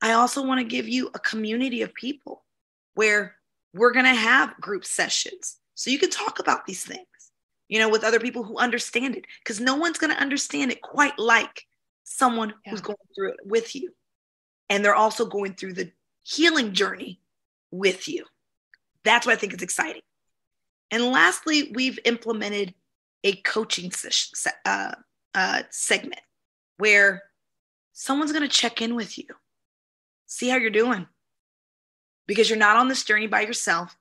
I 0.00 0.12
also 0.12 0.46
want 0.46 0.60
to 0.60 0.64
give 0.64 0.88
you 0.88 1.10
a 1.14 1.18
community 1.18 1.82
of 1.82 1.94
people 1.94 2.44
where 2.94 3.36
we're 3.72 3.92
going 3.92 4.04
to 4.04 4.14
have 4.14 4.60
group 4.60 4.84
sessions 4.84 5.56
so 5.74 5.90
you 5.90 5.98
can 5.98 6.10
talk 6.10 6.38
about 6.38 6.66
these 6.66 6.84
things, 6.84 7.06
you 7.68 7.80
know, 7.80 7.88
with 7.88 8.04
other 8.04 8.20
people 8.20 8.44
who 8.44 8.58
understand 8.58 9.16
it 9.16 9.24
because 9.42 9.60
no 9.60 9.76
one's 9.76 9.98
going 9.98 10.14
to 10.14 10.20
understand 10.20 10.70
it 10.70 10.82
quite 10.82 11.18
like 11.18 11.64
someone 12.04 12.54
yeah. 12.64 12.70
who's 12.70 12.80
going 12.80 12.98
through 13.16 13.30
it 13.30 13.40
with 13.44 13.74
you. 13.74 13.92
And 14.70 14.84
they're 14.84 14.94
also 14.94 15.26
going 15.26 15.54
through 15.54 15.72
the 15.72 15.90
healing 16.22 16.72
journey 16.72 17.20
with 17.70 18.08
you. 18.08 18.24
That's 19.04 19.26
what 19.26 19.32
I 19.32 19.38
think 19.38 19.54
is 19.54 19.62
exciting. 19.62 20.02
And 20.90 21.04
lastly, 21.06 21.72
we've 21.74 21.98
implemented 22.04 22.74
a 23.24 23.34
coaching 23.36 23.90
se- 23.90 24.50
uh, 24.64 24.92
uh, 25.34 25.62
segment 25.70 26.20
where 26.76 27.22
someone's 27.92 28.32
going 28.32 28.48
to 28.48 28.48
check 28.48 28.80
in 28.82 28.94
with 28.94 29.18
you, 29.18 29.24
see 30.26 30.48
how 30.48 30.56
you're 30.56 30.70
doing. 30.70 31.06
Because 32.26 32.48
you're 32.48 32.58
not 32.58 32.76
on 32.76 32.88
this 32.88 33.04
journey 33.04 33.26
by 33.26 33.40
yourself, 33.40 33.96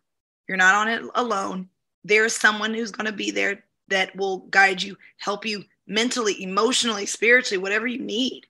you're 0.48 0.58
not 0.58 0.76
on 0.76 0.88
it 0.88 1.04
alone. 1.16 1.70
There 2.04 2.26
is 2.26 2.36
someone 2.36 2.74
who's 2.74 2.92
going 2.92 3.06
to 3.06 3.12
be 3.12 3.32
there 3.32 3.64
that 3.88 4.16
will 4.16 4.40
guide 4.50 4.82
you, 4.82 4.98
help 5.18 5.46
you 5.46 5.64
mentally, 5.88 6.42
emotionally, 6.42 7.06
spiritually, 7.06 7.62
whatever 7.62 7.88
you 7.88 8.00
need. 8.00 8.46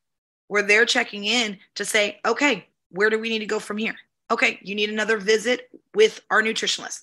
Where 0.48 0.62
they're 0.62 0.86
checking 0.86 1.26
in 1.26 1.58
to 1.76 1.86
say, 1.86 2.20
okay, 2.26 2.68
where 2.90 3.10
do 3.10 3.18
we 3.18 3.30
need 3.30 3.40
to 3.40 3.46
go 3.46 3.60
from 3.60 3.78
here? 3.78 3.96
Okay, 4.30 4.60
you 4.62 4.76
need 4.76 4.90
another 4.90 5.18
visit 5.18 5.70
with 5.96 6.22
our 6.30 6.44
nutritionist. 6.44 7.02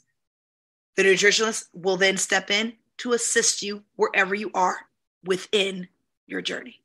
The 0.96 1.02
nutritionist 1.02 1.64
will 1.72 1.96
then 1.96 2.16
step 2.16 2.50
in 2.50 2.74
to 3.00 3.12
assist 3.12 3.62
you 3.62 3.82
wherever 3.96 4.34
you 4.34 4.50
are 4.54 4.76
within 5.24 5.88
your 6.26 6.42
journey. 6.42 6.80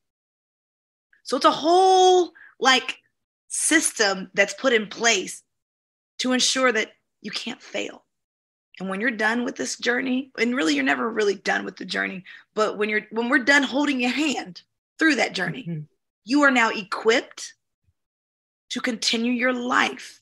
So 1.24 1.38
it's 1.38 1.46
a 1.46 1.52
whole 1.52 2.32
like 2.60 3.00
system 3.48 4.32
that's 4.34 4.54
put 4.54 4.74
in 4.74 4.88
place 4.88 5.44
to 6.20 6.32
ensure 6.32 6.72
that 6.72 6.92
you 7.22 7.32
can't 7.32 7.62
fail. 7.62 8.04
And 8.80 8.90
when 8.90 9.02
you're 9.02 9.12
done 9.12 9.44
with 9.44 9.56
this 9.56 9.78
journey, 9.78 10.32
and 10.38 10.56
really 10.56 10.76
you're 10.76 10.84
never 10.84 11.10
really 11.10 11.36
done 11.36 11.66
with 11.66 11.78
the 11.78 11.86
journey, 11.86 12.24
but 12.54 12.78
when 12.78 12.90
you're 12.90 13.08
when 13.12 13.30
we're 13.30 13.40
done 13.40 13.64
holding 13.64 14.00
your 14.00 14.12
hand 14.12 14.62
through 15.00 15.16
that 15.16 15.34
journey, 15.34 15.66
mm-hmm. 15.68 15.82
you 16.24 16.42
are 16.44 16.52
now 16.52 16.70
equipped 16.70 17.54
to 18.70 18.82
continue 18.82 19.32
your 19.32 19.54
life 19.54 20.22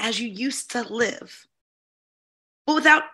as 0.00 0.20
you 0.20 0.28
used 0.28 0.70
to 0.72 0.82
live. 0.82 1.46
But 2.66 2.74
without 2.74 3.04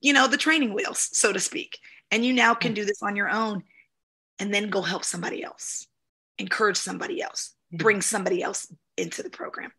you 0.00 0.12
know, 0.12 0.28
the 0.28 0.36
training 0.36 0.74
wheels, 0.74 1.08
so 1.12 1.32
to 1.32 1.40
speak. 1.40 1.78
And 2.10 2.24
you 2.24 2.32
now 2.32 2.54
can 2.54 2.74
do 2.74 2.84
this 2.84 3.02
on 3.02 3.16
your 3.16 3.28
own 3.28 3.62
and 4.38 4.52
then 4.52 4.70
go 4.70 4.82
help 4.82 5.04
somebody 5.04 5.42
else, 5.42 5.86
encourage 6.38 6.76
somebody 6.76 7.20
else, 7.20 7.54
bring 7.72 8.00
somebody 8.00 8.42
else 8.42 8.72
into 8.96 9.22
the 9.22 9.30
program 9.30 9.72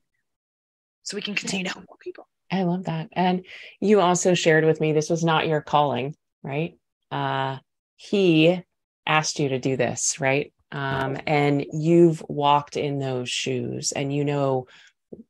so 1.04 1.16
we 1.16 1.22
can 1.22 1.36
continue 1.36 1.66
to 1.66 1.72
help 1.72 1.86
more 1.88 1.98
people. 2.00 2.28
I 2.52 2.64
love 2.64 2.86
that. 2.86 3.10
And 3.14 3.46
you 3.80 4.02
also 4.02 4.34
shared 4.34 4.66
with 4.66 4.82
me 4.82 4.92
this 4.92 5.10
was 5.10 5.24
not 5.24 5.48
your 5.48 5.62
calling, 5.62 6.16
right? 6.44 6.78
Uh, 7.12 7.58
he 7.96 8.62
asked 9.06 9.40
you 9.40 9.50
to 9.50 9.60
do 9.60 9.76
this, 9.76 10.20
right? 10.20 10.54
Um, 10.72 11.18
and 11.26 11.66
you've 11.74 12.24
walked 12.28 12.78
in 12.78 13.00
those 13.00 13.30
shoes 13.30 13.92
and 13.92 14.14
you 14.14 14.24
know 14.24 14.68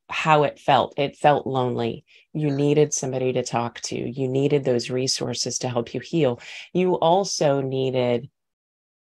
how 0.08 0.42
it 0.42 0.58
felt. 0.58 0.98
It 0.98 1.16
felt 1.16 1.46
lonely. 1.46 2.04
You 2.32 2.50
needed 2.50 2.94
somebody 2.94 3.32
to 3.32 3.42
talk 3.42 3.80
to. 3.82 3.96
You 3.96 4.28
needed 4.28 4.64
those 4.64 4.90
resources 4.90 5.58
to 5.58 5.68
help 5.68 5.94
you 5.94 6.00
heal. 6.00 6.40
You 6.72 6.94
also 6.94 7.60
needed 7.60 8.30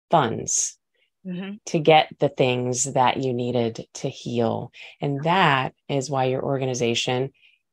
funds 0.09 0.77
mm-hmm. 1.25 1.55
to 1.65 1.79
get 1.79 2.09
the 2.19 2.29
things 2.29 2.93
that 2.93 3.17
you 3.17 3.33
needed 3.33 3.88
to 3.95 4.09
heal. 4.09 4.71
And 5.01 5.23
that 5.23 5.73
is 5.88 6.09
why 6.09 6.25
your 6.25 6.43
organization 6.43 7.31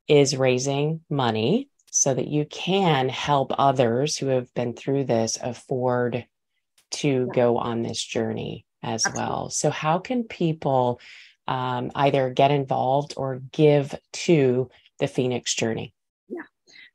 is 0.09 0.37
raising 0.37 1.01
money 1.11 1.69
so 1.91 2.13
that 2.13 2.29
you 2.29 2.45
can 2.47 3.09
help 3.09 3.53
others 3.57 4.17
who 4.17 4.27
have 4.27 4.53
been 4.55 4.75
through 4.75 5.05
this 5.05 5.39
afford 5.43 6.27
to 6.91 7.29
go 7.35 7.59
on 7.59 7.83
this 7.83 8.03
journey 8.03 8.67
as 8.83 9.07
Absolutely. 9.07 9.21
well. 9.21 9.51
So, 9.51 9.71
how 9.71 9.99
can 9.99 10.25
people 10.25 11.01
um, 11.49 11.91
either 11.95 12.31
get 12.31 12.51
involved 12.51 13.15
or 13.17 13.41
give 13.53 13.95
to 14.13 14.71
the 14.99 15.09
Phoenix 15.09 15.55
journey? 15.55 15.95
Yeah. 16.29 16.43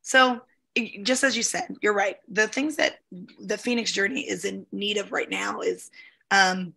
So, 0.02 0.42
just 1.02 1.22
as 1.22 1.36
you 1.36 1.42
said, 1.42 1.76
you're 1.82 1.92
right. 1.92 2.16
The 2.28 2.48
things 2.48 2.76
that 2.76 3.00
the 3.38 3.58
Phoenix 3.58 3.92
journey 3.92 4.22
is 4.22 4.44
in 4.44 4.66
need 4.72 4.96
of 4.96 5.12
right 5.12 5.28
now 5.28 5.60
is 5.60 5.90
um, 6.30 6.72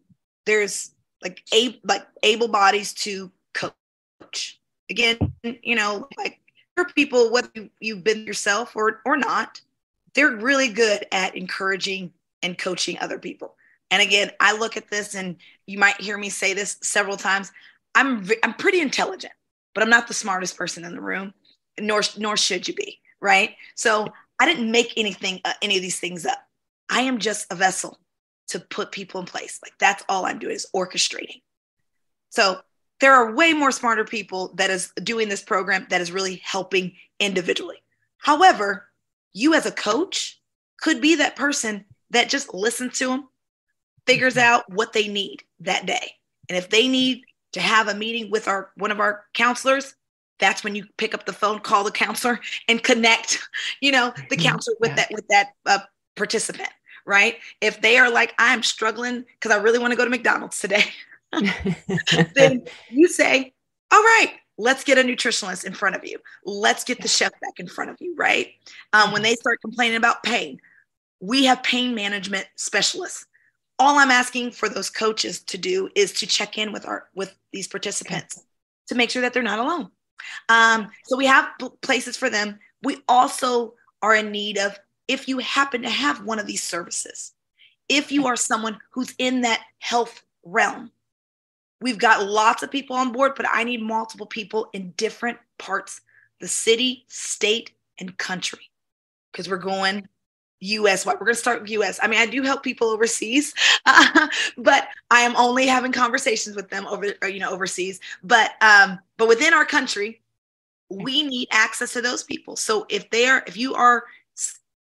there's 0.45 0.91
like 1.23 1.41
a 1.53 1.79
like 1.83 2.05
able 2.23 2.47
bodies 2.47 2.93
to 2.93 3.31
coach. 3.53 4.59
Again, 4.89 5.17
you 5.43 5.75
know, 5.75 6.07
like 6.17 6.39
for 6.75 6.85
people 6.85 7.31
whether 7.31 7.49
you've 7.79 8.03
been 8.03 8.25
yourself 8.25 8.75
or 8.75 9.01
or 9.05 9.17
not, 9.17 9.61
they're 10.13 10.35
really 10.35 10.67
good 10.67 11.05
at 11.11 11.35
encouraging 11.35 12.11
and 12.43 12.57
coaching 12.57 12.97
other 12.99 13.17
people. 13.17 13.55
And 13.91 14.01
again, 14.01 14.31
I 14.39 14.57
look 14.57 14.77
at 14.77 14.89
this, 14.89 15.15
and 15.15 15.37
you 15.67 15.77
might 15.77 15.99
hear 16.01 16.17
me 16.17 16.29
say 16.29 16.53
this 16.53 16.77
several 16.81 17.17
times. 17.17 17.51
I'm 17.93 18.27
I'm 18.43 18.53
pretty 18.53 18.81
intelligent, 18.81 19.33
but 19.75 19.83
I'm 19.83 19.89
not 19.91 20.07
the 20.07 20.15
smartest 20.15 20.57
person 20.57 20.83
in 20.83 20.95
the 20.95 21.01
room, 21.01 21.35
nor 21.79 22.01
nor 22.17 22.35
should 22.35 22.67
you 22.67 22.73
be, 22.73 22.99
right? 23.21 23.51
So 23.75 24.07
I 24.39 24.45
didn't 24.47 24.71
make 24.71 24.93
anything 24.97 25.41
uh, 25.45 25.53
any 25.61 25.75
of 25.75 25.83
these 25.83 25.99
things 25.99 26.25
up. 26.25 26.39
I 26.89 27.01
am 27.01 27.19
just 27.19 27.51
a 27.51 27.55
vessel 27.55 27.99
to 28.47 28.59
put 28.59 28.91
people 28.91 29.19
in 29.19 29.27
place. 29.27 29.59
Like 29.61 29.73
that's 29.77 30.03
all 30.09 30.25
I'm 30.25 30.39
doing 30.39 30.55
is 30.55 30.67
orchestrating. 30.75 31.41
So 32.29 32.61
there 33.01 33.13
are 33.13 33.35
way 33.35 33.53
more 33.53 33.71
smarter 33.71 34.05
people 34.05 34.53
that 34.55 34.69
is 34.69 34.91
doing 35.03 35.29
this 35.29 35.43
program 35.43 35.85
that 35.89 36.01
is 36.01 36.11
really 36.11 36.41
helping 36.43 36.95
individually. 37.19 37.83
However, 38.17 38.87
you 39.33 39.53
as 39.53 39.65
a 39.65 39.71
coach 39.71 40.41
could 40.79 41.01
be 41.01 41.15
that 41.15 41.35
person 41.35 41.85
that 42.11 42.29
just 42.29 42.53
listens 42.53 42.97
to 42.99 43.07
them, 43.07 43.29
figures 44.05 44.35
mm-hmm. 44.35 44.53
out 44.53 44.71
what 44.71 44.93
they 44.93 45.07
need 45.07 45.43
that 45.59 45.85
day. 45.85 46.11
And 46.47 46.57
if 46.57 46.69
they 46.69 46.87
need 46.87 47.23
to 47.55 47.61
have 47.61 47.87
a 47.87 47.95
meeting 47.95 48.29
with 48.29 48.49
our 48.49 48.71
one 48.75 48.91
of 48.91 48.99
our 48.99 49.23
counselors, 49.33 49.95
that's 50.39 50.61
when 50.61 50.75
you 50.75 50.85
pick 50.97 51.13
up 51.13 51.25
the 51.25 51.31
phone, 51.31 51.59
call 51.59 51.85
the 51.85 51.91
counselor, 51.91 52.41
and 52.67 52.83
connect, 52.83 53.39
you 53.81 53.93
know, 53.93 54.11
the 54.29 54.35
mm-hmm. 54.35 54.45
counselor 54.45 54.75
with 54.81 54.93
that 54.97 55.07
with 55.09 55.25
that 55.29 55.51
uh, 55.65 55.79
participant, 56.17 56.69
right? 57.05 57.37
If 57.61 57.79
they 57.79 57.97
are 57.97 58.11
like, 58.11 58.35
I'm 58.37 58.61
struggling 58.61 59.23
because 59.39 59.55
I 59.55 59.61
really 59.61 59.79
want 59.79 59.91
to 59.91 59.97
go 59.97 60.03
to 60.03 60.09
McDonald's 60.09 60.59
today, 60.59 60.83
then 62.35 62.65
you 62.89 63.07
say, 63.07 63.53
all 63.89 64.03
right, 64.03 64.33
let's 64.57 64.83
get 64.83 64.97
a 64.97 65.01
nutritionist 65.01 65.63
in 65.63 65.71
front 65.73 65.95
of 65.95 66.05
you. 66.05 66.19
Let's 66.43 66.83
get 66.83 67.01
the 67.01 67.07
chef 67.07 67.31
back 67.39 67.57
in 67.57 67.69
front 67.69 67.89
of 67.89 67.95
you, 68.01 68.15
right? 68.17 68.49
Um, 68.91 69.13
when 69.13 69.21
they 69.21 69.35
start 69.35 69.61
complaining 69.61 69.95
about 69.95 70.23
pain, 70.23 70.59
we 71.21 71.45
have 71.45 71.63
pain 71.63 71.95
management 71.95 72.47
specialists 72.57 73.25
all 73.79 73.99
i'm 73.99 74.11
asking 74.11 74.51
for 74.51 74.69
those 74.69 74.89
coaches 74.89 75.41
to 75.41 75.57
do 75.57 75.89
is 75.95 76.13
to 76.13 76.25
check 76.25 76.57
in 76.57 76.71
with 76.71 76.87
our 76.87 77.07
with 77.15 77.35
these 77.51 77.67
participants 77.67 78.45
to 78.87 78.95
make 78.95 79.09
sure 79.09 79.21
that 79.21 79.33
they're 79.33 79.43
not 79.43 79.59
alone. 79.59 79.89
Um, 80.49 80.89
so 81.05 81.17
we 81.17 81.25
have 81.25 81.49
places 81.81 82.17
for 82.17 82.29
them. 82.29 82.59
We 82.83 82.97
also 83.07 83.73
are 84.01 84.15
in 84.15 84.31
need 84.31 84.57
of 84.57 84.77
if 85.07 85.27
you 85.27 85.39
happen 85.39 85.81
to 85.83 85.89
have 85.89 86.23
one 86.23 86.39
of 86.39 86.47
these 86.47 86.63
services 86.63 87.33
if 87.87 88.11
you 88.11 88.25
are 88.25 88.35
someone 88.35 88.79
who's 88.91 89.13
in 89.19 89.41
that 89.41 89.61
health 89.79 90.23
realm 90.43 90.91
we've 91.81 91.99
got 91.99 92.27
lots 92.27 92.63
of 92.63 92.71
people 92.71 92.95
on 92.95 93.11
board 93.11 93.33
but 93.35 93.45
i 93.53 93.63
need 93.63 93.81
multiple 93.81 94.25
people 94.25 94.69
in 94.73 94.91
different 94.97 95.37
parts 95.59 96.01
the 96.39 96.47
city 96.47 97.05
state 97.07 97.71
and 97.99 98.17
country 98.17 98.71
because 99.31 99.49
we're 99.49 99.57
going 99.57 100.07
US 100.65 101.05
wide. 101.05 101.15
We're 101.15 101.25
going 101.25 101.35
to 101.35 101.39
start 101.41 101.61
with 101.61 101.71
US. 101.71 101.99
I 102.01 102.07
mean, 102.07 102.19
I 102.19 102.25
do 102.25 102.41
help 102.43 102.63
people 102.63 102.89
overseas, 102.89 103.53
uh, 103.85 104.27
but 104.57 104.87
I 105.11 105.21
am 105.21 105.35
only 105.35 105.67
having 105.67 105.91
conversations 105.91 106.55
with 106.55 106.69
them 106.69 106.87
over, 106.87 107.13
you 107.23 107.39
know, 107.39 107.51
overseas. 107.51 107.99
But 108.23 108.51
um, 108.61 108.99
but 109.17 109.27
within 109.27 109.53
our 109.53 109.65
country, 109.65 110.21
we 110.89 111.23
need 111.23 111.47
access 111.51 111.93
to 111.93 112.01
those 112.01 112.23
people. 112.23 112.55
So 112.55 112.85
if 112.89 113.09
they 113.09 113.27
are, 113.27 113.43
if 113.47 113.57
you 113.57 113.73
are 113.73 114.03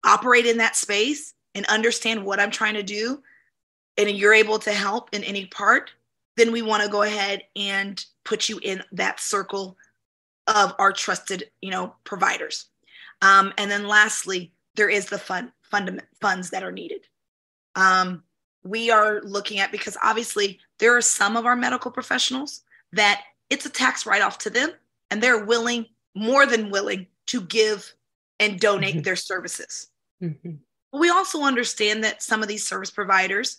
operate 0.04 0.46
in 0.46 0.58
that 0.58 0.76
space 0.76 1.34
and 1.54 1.66
understand 1.66 2.24
what 2.24 2.40
I'm 2.40 2.50
trying 2.50 2.74
to 2.74 2.82
do, 2.82 3.22
and 3.96 4.10
you're 4.10 4.34
able 4.34 4.58
to 4.60 4.72
help 4.72 5.12
in 5.12 5.24
any 5.24 5.46
part, 5.46 5.90
then 6.36 6.52
we 6.52 6.62
want 6.62 6.82
to 6.82 6.88
go 6.88 7.02
ahead 7.02 7.42
and 7.56 8.04
put 8.24 8.48
you 8.48 8.60
in 8.62 8.82
that 8.92 9.18
circle 9.18 9.76
of 10.46 10.74
our 10.78 10.92
trusted, 10.92 11.50
you 11.60 11.70
know, 11.70 11.94
providers. 12.04 12.66
Um, 13.22 13.52
and 13.58 13.70
then 13.70 13.88
lastly, 13.88 14.52
there 14.76 14.88
is 14.88 15.06
the 15.06 15.18
fund 15.18 15.50
fund 15.70 16.02
funds 16.20 16.50
that 16.50 16.62
are 16.62 16.72
needed. 16.72 17.06
Um, 17.74 18.22
we 18.64 18.90
are 18.90 19.20
looking 19.22 19.60
at 19.60 19.72
because 19.72 19.96
obviously 20.02 20.58
there 20.78 20.96
are 20.96 21.02
some 21.02 21.36
of 21.36 21.46
our 21.46 21.56
medical 21.56 21.90
professionals 21.90 22.62
that 22.92 23.22
it's 23.50 23.66
a 23.66 23.70
tax 23.70 24.06
write 24.06 24.22
off 24.22 24.38
to 24.38 24.50
them 24.50 24.70
and 25.10 25.22
they're 25.22 25.44
willing, 25.44 25.86
more 26.14 26.46
than 26.46 26.70
willing, 26.70 27.06
to 27.26 27.40
give 27.40 27.94
and 28.40 28.60
donate 28.60 28.94
mm-hmm. 28.94 29.02
their 29.02 29.16
services. 29.16 29.88
Mm-hmm. 30.22 30.54
we 30.98 31.10
also 31.10 31.42
understand 31.42 32.02
that 32.02 32.22
some 32.22 32.42
of 32.42 32.48
these 32.48 32.66
service 32.66 32.90
providers, 32.90 33.58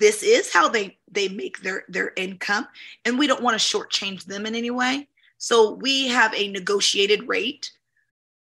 this 0.00 0.22
is 0.22 0.52
how 0.52 0.68
they 0.68 0.98
they 1.10 1.28
make 1.28 1.60
their 1.60 1.84
their 1.88 2.12
income, 2.16 2.66
and 3.04 3.18
we 3.18 3.26
don't 3.26 3.42
want 3.42 3.58
to 3.58 3.64
shortchange 3.78 4.24
them 4.24 4.46
in 4.46 4.54
any 4.54 4.70
way. 4.70 5.08
So 5.38 5.72
we 5.72 6.08
have 6.08 6.32
a 6.34 6.48
negotiated 6.48 7.28
rate, 7.28 7.70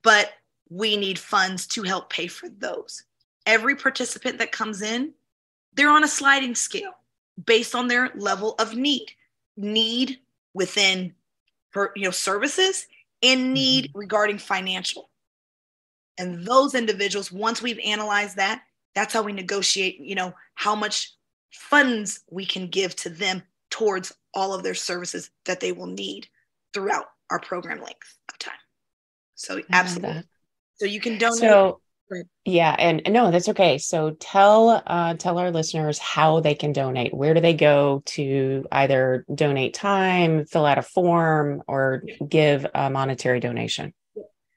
but 0.04 0.32
we 0.72 0.96
need 0.96 1.20
funds 1.20 1.68
to 1.68 1.84
help 1.84 2.10
pay 2.10 2.28
for 2.28 2.48
those. 2.48 3.04
Every 3.46 3.76
participant 3.76 4.40
that 4.40 4.54
comes 4.54 4.82
in, 4.82 5.12
they're 5.74 5.92
on 5.92 6.06
a 6.06 6.08
sliding 6.08 6.56
scale 6.56 6.94
based 7.46 7.76
on 7.76 7.88
their 7.88 8.12
level 8.16 8.56
of 8.58 8.76
need. 8.76 9.12
Need 9.58 10.20
within 10.54 11.14
for 11.72 11.92
you 11.96 12.06
know 12.06 12.12
services 12.12 12.88
and 13.22 13.40
mm-hmm. 13.42 13.54
need 13.54 13.92
regarding 13.94 14.38
financial. 14.38 15.10
And 16.18 16.46
those 16.46 16.74
individuals, 16.74 17.32
once 17.32 17.62
we've 17.62 17.80
analyzed 17.80 18.38
that, 18.38 18.64
that's 18.96 19.14
how 19.14 19.24
we 19.24 19.34
negotiate, 19.34 20.00
you 20.00 20.16
know, 20.16 20.34
how 20.56 20.76
much 20.76 21.14
funds 21.52 22.22
we 22.30 22.46
can 22.46 22.68
give 22.68 22.96
to 22.98 23.10
them 23.10 23.44
towards 23.70 24.14
all 24.34 24.54
of 24.54 24.64
their 24.64 24.76
services 24.76 25.32
that 25.46 25.60
they 25.60 25.72
will 25.72 25.88
need 25.88 26.28
throughout 26.74 27.06
our 27.30 27.40
program 27.40 27.82
length 27.82 28.18
of 28.30 28.38
time. 28.38 28.54
So 29.36 29.62
absolutely. 29.72 30.24
So 30.82 30.88
you 30.88 31.00
can 31.00 31.20
donate. 31.20 31.38
So 31.38 31.80
yeah, 32.44 32.76
and 32.80 33.04
no, 33.08 33.30
that's 33.30 33.50
okay. 33.50 33.78
So 33.78 34.18
tell 34.20 34.82
uh, 34.88 35.14
tell 35.14 35.38
our 35.38 35.52
listeners 35.52 36.00
how 36.00 36.40
they 36.40 36.56
can 36.56 36.74
donate. 36.74 37.14
Where 37.14 37.36
do 37.36 37.40
they 37.40 37.54
go 37.54 38.02
to 38.08 38.66
either 38.72 39.24
donate 39.32 39.76
time, 39.76 40.46
fill 40.46 40.66
out 40.66 40.80
a 40.80 40.82
form, 40.82 41.62
or 41.68 42.02
give 42.28 42.66
a 42.74 42.90
monetary 42.90 43.40
donation? 43.40 43.94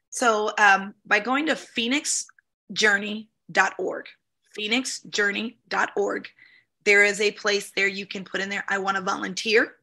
So 0.09 0.51
um, 0.57 0.95
by 1.05 1.19
going 1.19 1.45
to 1.45 1.53
phoenixjourney.org, 1.53 4.05
phoenixjourney.org, 4.57 6.27
there 6.85 7.03
is 7.03 7.21
a 7.21 7.31
place 7.33 7.71
there 7.75 7.87
you 7.87 8.07
can 8.07 8.23
put 8.23 8.41
in 8.41 8.49
there. 8.49 8.65
I 8.67 8.79
want 8.79 8.97
to 8.97 9.03
volunteer, 9.03 9.75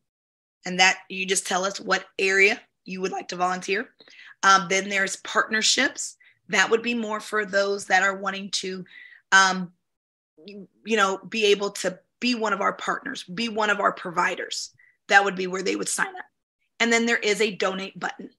and 0.67 0.81
that 0.81 0.99
you 1.09 1.25
just 1.25 1.47
tell 1.47 1.65
us 1.65 1.79
what 1.79 2.05
area 2.19 2.61
you 2.85 3.01
would 3.01 3.13
like 3.13 3.29
to 3.29 3.37
volunteer. 3.37 3.91
Um, 4.43 4.67
then 4.69 4.89
there's 4.89 5.15
partnerships 5.15 6.17
that 6.49 6.71
would 6.71 6.83
be 6.83 6.95
more 6.95 7.21
for 7.21 7.45
those 7.45 7.87
that 7.87 8.03
are 8.03 8.17
wanting 8.17 8.51
to 8.51 8.85
um, 9.31 9.73
you 10.47 10.97
know 10.97 11.19
be 11.19 11.47
able 11.47 11.71
to 11.71 11.99
be 12.21 12.35
one 12.35 12.53
of 12.53 12.61
our 12.61 12.73
partners 12.73 13.23
be 13.25 13.49
one 13.49 13.71
of 13.71 13.81
our 13.81 13.93
providers. 13.93 14.71
That 15.09 15.25
would 15.25 15.37
be 15.37 15.47
where 15.47 15.63
they 15.63 15.77
would 15.77 15.89
sign 15.89 16.09
up. 16.09 16.25
And 16.81 16.93
then 16.93 17.07
there 17.07 17.19
is 17.19 17.41
a 17.41 17.55
donate 17.55 17.99
button. 17.99 18.31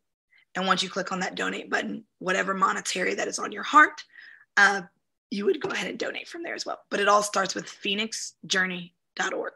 And 0.55 0.65
once 0.65 0.81
you 0.81 0.89
click 0.89 1.11
on 1.11 1.19
that 1.21 1.35
donate 1.35 1.69
button 1.69 2.05
whatever 2.19 2.53
monetary 2.53 3.15
that 3.15 3.27
is 3.27 3.39
on 3.39 3.51
your 3.51 3.63
heart 3.63 4.03
uh, 4.57 4.81
you 5.33 5.45
would 5.45 5.59
go 5.59 5.69
ahead 5.69 5.89
and 5.89 5.97
donate 5.97 6.27
from 6.27 6.43
there 6.43 6.53
as 6.53 6.65
well. 6.65 6.79
But 6.89 6.99
it 6.99 7.07
all 7.07 7.23
starts 7.23 7.55
with 7.55 7.65
phoenixjourney.org 7.65 9.53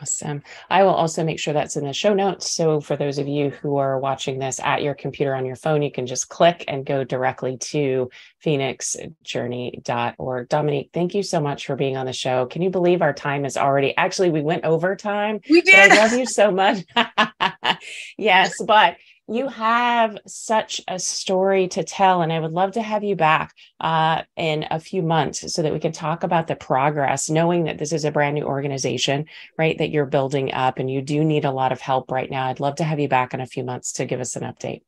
Awesome. 0.00 0.42
I 0.70 0.82
will 0.82 0.94
also 0.94 1.22
make 1.24 1.38
sure 1.38 1.52
that's 1.52 1.76
in 1.76 1.84
the 1.84 1.92
show 1.92 2.14
notes. 2.14 2.52
So, 2.52 2.80
for 2.80 2.96
those 2.96 3.18
of 3.18 3.28
you 3.28 3.50
who 3.50 3.76
are 3.76 3.98
watching 3.98 4.38
this 4.38 4.58
at 4.60 4.80
your 4.82 4.94
computer 4.94 5.34
on 5.34 5.44
your 5.44 5.56
phone, 5.56 5.82
you 5.82 5.92
can 5.92 6.06
just 6.06 6.30
click 6.30 6.64
and 6.68 6.86
go 6.86 7.04
directly 7.04 7.58
to 7.58 8.08
phoenixjourney.org. 8.44 10.48
Dominique, 10.48 10.88
thank 10.94 11.14
you 11.14 11.22
so 11.22 11.38
much 11.38 11.66
for 11.66 11.76
being 11.76 11.98
on 11.98 12.06
the 12.06 12.14
show. 12.14 12.46
Can 12.46 12.62
you 12.62 12.70
believe 12.70 13.02
our 13.02 13.12
time 13.12 13.44
is 13.44 13.58
already 13.58 13.94
actually, 13.96 14.30
we 14.30 14.40
went 14.40 14.64
over 14.64 14.96
time? 14.96 15.40
We 15.50 15.60
did. 15.60 15.92
I 15.92 15.96
love 15.96 16.14
you 16.14 16.24
so 16.24 16.50
much. 16.50 16.78
yes, 18.16 18.54
but 18.66 18.96
you 19.26 19.48
have 19.48 20.18
such 20.26 20.82
a 20.86 20.98
story 20.98 21.68
to 21.68 21.82
tell, 21.82 22.20
and 22.20 22.32
I 22.32 22.40
would 22.40 22.52
love 22.52 22.72
to 22.72 22.82
have 22.82 23.02
you 23.02 23.16
back 23.16 23.54
uh, 23.80 24.22
in 24.36 24.66
a 24.70 24.78
few 24.78 25.02
months 25.02 25.52
so 25.52 25.62
that 25.62 25.72
we 25.72 25.78
can 25.78 25.92
talk 25.92 26.24
about 26.24 26.46
the 26.46 26.56
progress, 26.56 27.30
knowing 27.30 27.64
that 27.64 27.78
this 27.78 27.92
is 27.92 28.04
a 28.04 28.10
brand 28.10 28.34
new 28.34 28.44
organization, 28.44 29.24
right? 29.56 29.78
That 29.78 29.90
you're 29.90 30.04
building 30.04 30.52
up, 30.52 30.78
and 30.78 30.90
you 30.90 31.00
do 31.00 31.24
need 31.24 31.46
a 31.46 31.50
lot 31.50 31.72
of 31.72 31.80
help 31.80 32.10
right 32.10 32.30
now. 32.30 32.48
I'd 32.48 32.60
love 32.60 32.76
to 32.76 32.84
have 32.84 33.00
you 33.00 33.08
back 33.08 33.32
in 33.32 33.40
a 33.40 33.46
few 33.46 33.64
months 33.64 33.92
to 33.94 34.04
give 34.04 34.20
us 34.20 34.36
an 34.36 34.42
update. 34.42 34.82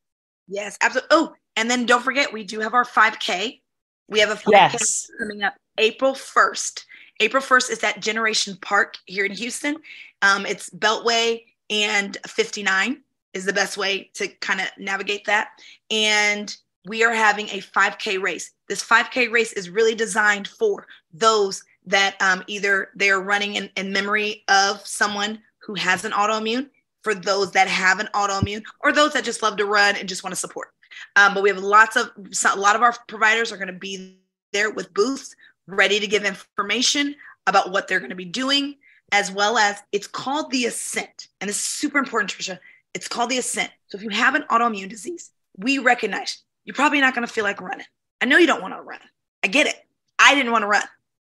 Yes, 0.48 0.76
absolutely. 0.82 1.08
Oh, 1.12 1.32
And 1.56 1.70
then 1.70 1.86
don't 1.86 2.02
forget, 2.02 2.32
we 2.32 2.44
do 2.44 2.60
have 2.60 2.74
our 2.74 2.84
5K. 2.84 3.60
We 4.08 4.20
have 4.20 4.30
a 4.30 4.34
5K 4.34 4.52
yes. 4.52 5.10
coming 5.18 5.42
up 5.42 5.54
April 5.78 6.12
1st. 6.12 6.84
April 7.20 7.42
1st 7.42 7.70
is 7.70 7.84
at 7.84 8.00
Generation 8.00 8.58
Park 8.60 8.98
here 9.06 9.24
in 9.24 9.32
Houston. 9.32 9.76
Um, 10.20 10.44
it's 10.44 10.68
Beltway 10.68 11.42
and 11.70 12.16
59 12.26 13.02
is 13.36 13.44
the 13.44 13.52
best 13.52 13.76
way 13.76 14.10
to 14.14 14.28
kind 14.40 14.60
of 14.60 14.66
navigate 14.78 15.26
that. 15.26 15.50
And 15.90 16.54
we 16.86 17.04
are 17.04 17.12
having 17.12 17.48
a 17.48 17.60
5K 17.60 18.20
race. 18.20 18.52
This 18.68 18.82
5K 18.82 19.30
race 19.30 19.52
is 19.52 19.70
really 19.70 19.94
designed 19.94 20.48
for 20.48 20.86
those 21.12 21.62
that 21.86 22.20
um, 22.20 22.42
either 22.46 22.90
they're 22.94 23.20
running 23.20 23.54
in, 23.54 23.70
in 23.76 23.92
memory 23.92 24.42
of 24.48 24.84
someone 24.86 25.40
who 25.58 25.74
has 25.74 26.04
an 26.04 26.12
autoimmune, 26.12 26.68
for 27.02 27.14
those 27.14 27.52
that 27.52 27.68
have 27.68 28.00
an 28.00 28.08
autoimmune, 28.14 28.62
or 28.80 28.90
those 28.90 29.12
that 29.12 29.22
just 29.22 29.42
love 29.42 29.56
to 29.56 29.64
run 29.64 29.94
and 29.96 30.08
just 30.08 30.24
want 30.24 30.32
to 30.32 30.40
support. 30.40 30.68
Um, 31.14 31.34
but 31.34 31.42
we 31.42 31.50
have 31.50 31.58
lots 31.58 31.96
of 31.96 32.10
a 32.16 32.56
lot 32.58 32.74
of 32.74 32.82
our 32.82 32.94
providers 33.06 33.52
are 33.52 33.56
going 33.56 33.68
to 33.68 33.72
be 33.72 34.18
there 34.52 34.70
with 34.70 34.94
booths 34.94 35.36
ready 35.66 36.00
to 36.00 36.06
give 36.06 36.24
information 36.24 37.14
about 37.46 37.70
what 37.70 37.86
they're 37.86 38.00
going 38.00 38.10
to 38.10 38.16
be 38.16 38.24
doing, 38.24 38.76
as 39.12 39.30
well 39.30 39.58
as 39.58 39.76
it's 39.92 40.06
called 40.06 40.50
the 40.50 40.66
Ascent. 40.66 41.28
And 41.40 41.48
this 41.48 41.56
is 41.56 41.62
super 41.62 41.98
important, 41.98 42.32
Trisha. 42.32 42.58
It's 42.96 43.08
called 43.08 43.28
the 43.28 43.36
Ascent. 43.36 43.70
So 43.88 43.98
if 43.98 44.02
you 44.02 44.08
have 44.08 44.34
an 44.34 44.44
autoimmune 44.50 44.88
disease, 44.88 45.30
we 45.58 45.78
recognize 45.78 46.42
you're 46.64 46.74
probably 46.74 47.02
not 47.02 47.14
going 47.14 47.26
to 47.26 47.32
feel 47.32 47.44
like 47.44 47.60
running. 47.60 47.84
I 48.22 48.24
know 48.24 48.38
you 48.38 48.46
don't 48.46 48.62
want 48.62 48.72
to 48.72 48.80
run. 48.80 49.00
I 49.44 49.48
get 49.48 49.66
it. 49.66 49.76
I 50.18 50.34
didn't 50.34 50.50
want 50.50 50.62
to 50.62 50.66
run. 50.66 50.82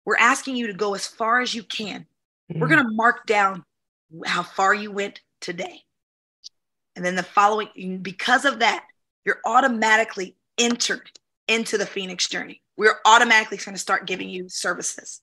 We're 0.05 0.17
asking 0.17 0.55
you 0.55 0.67
to 0.67 0.73
go 0.73 0.93
as 0.93 1.07
far 1.07 1.41
as 1.41 1.55
you 1.55 1.63
can. 1.63 2.05
Mm-hmm. 2.51 2.59
We're 2.59 2.67
going 2.67 2.85
to 2.85 2.91
mark 2.91 3.25
down 3.25 3.65
how 4.23 4.43
far 4.43 4.75
you 4.75 4.91
went 4.91 5.21
today. 5.41 5.81
And 6.95 7.03
then 7.03 7.15
the 7.15 7.23
following, 7.23 8.03
because 8.03 8.45
of 8.45 8.59
that, 8.59 8.85
you're 9.25 9.41
automatically 9.43 10.35
entered 10.59 11.09
into 11.47 11.79
the 11.79 11.87
Phoenix 11.87 12.29
journey. 12.29 12.61
We're 12.77 12.99
automatically 13.03 13.57
going 13.57 13.73
to 13.73 13.81
start 13.81 14.05
giving 14.05 14.29
you 14.29 14.47
services. 14.47 15.21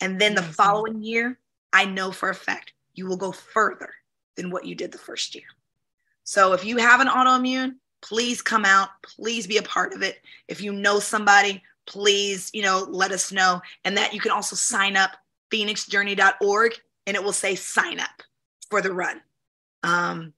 And 0.00 0.20
then 0.20 0.34
the 0.34 0.42
following 0.42 1.00
year, 1.00 1.38
I 1.72 1.84
know 1.84 2.10
for 2.10 2.28
a 2.28 2.34
fact 2.34 2.72
you 2.94 3.06
will 3.06 3.16
go 3.16 3.30
further 3.30 3.90
than 4.36 4.50
what 4.50 4.66
you 4.66 4.74
did 4.74 4.92
the 4.92 4.98
first 4.98 5.34
year. 5.34 5.44
So 6.24 6.52
if 6.52 6.64
you 6.64 6.78
have 6.78 7.00
an 7.00 7.08
autoimmune, 7.08 7.74
please 8.02 8.42
come 8.42 8.64
out, 8.64 8.90
please 9.02 9.46
be 9.46 9.58
a 9.58 9.62
part 9.62 9.92
of 9.92 10.02
it. 10.02 10.18
If 10.48 10.60
you 10.60 10.72
know 10.72 10.98
somebody, 11.00 11.62
please, 11.86 12.50
you 12.52 12.62
know, 12.62 12.86
let 12.88 13.12
us 13.12 13.32
know. 13.32 13.60
And 13.84 13.96
that 13.96 14.14
you 14.14 14.20
can 14.20 14.32
also 14.32 14.56
sign 14.56 14.96
up 14.96 15.12
phoenixjourney.org 15.50 16.72
and 17.06 17.16
it 17.16 17.22
will 17.22 17.32
say 17.32 17.54
sign 17.54 18.00
up 18.00 18.22
for 18.70 18.80
the 18.80 18.92
run. 18.92 19.20
Um, 19.82 20.32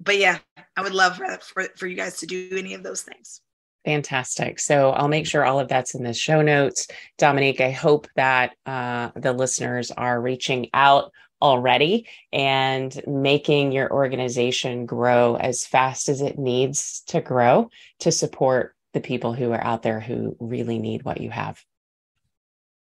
but 0.00 0.18
yeah, 0.18 0.38
I 0.76 0.82
would 0.82 0.94
love 0.94 1.16
for, 1.16 1.38
for, 1.42 1.64
for 1.76 1.86
you 1.86 1.96
guys 1.96 2.18
to 2.18 2.26
do 2.26 2.50
any 2.52 2.74
of 2.74 2.82
those 2.82 3.02
things. 3.02 3.40
Fantastic. 3.84 4.58
So 4.60 4.90
I'll 4.90 5.08
make 5.08 5.26
sure 5.26 5.44
all 5.44 5.60
of 5.60 5.68
that's 5.68 5.94
in 5.94 6.02
the 6.02 6.14
show 6.14 6.40
notes. 6.40 6.88
Dominique, 7.18 7.60
I 7.60 7.70
hope 7.70 8.08
that 8.16 8.56
uh, 8.64 9.10
the 9.14 9.32
listeners 9.32 9.90
are 9.90 10.20
reaching 10.20 10.68
out 10.72 11.12
already 11.40 12.08
and 12.32 13.00
making 13.06 13.72
your 13.72 13.92
organization 13.92 14.86
grow 14.86 15.36
as 15.36 15.66
fast 15.66 16.08
as 16.08 16.20
it 16.20 16.38
needs 16.38 17.02
to 17.08 17.20
grow 17.20 17.68
to 18.00 18.10
support 18.10 18.74
the 18.92 19.00
people 19.00 19.32
who 19.32 19.52
are 19.52 19.62
out 19.62 19.82
there 19.82 20.00
who 20.00 20.36
really 20.40 20.78
need 20.78 21.04
what 21.04 21.20
you 21.20 21.30
have. 21.30 21.62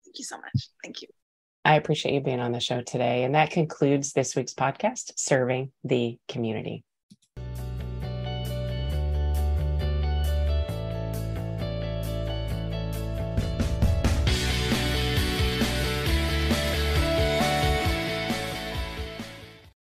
Thank 0.04 0.18
you 0.18 0.24
so 0.24 0.36
much. 0.36 0.68
Thank 0.82 1.02
you. 1.02 1.08
I 1.64 1.74
appreciate 1.74 2.14
you 2.14 2.20
being 2.20 2.38
on 2.38 2.52
the 2.52 2.60
show 2.60 2.80
today. 2.80 3.24
And 3.24 3.34
that 3.34 3.50
concludes 3.50 4.12
this 4.12 4.36
week's 4.36 4.54
podcast, 4.54 5.12
Serving 5.16 5.72
the 5.82 6.16
Community. 6.28 6.85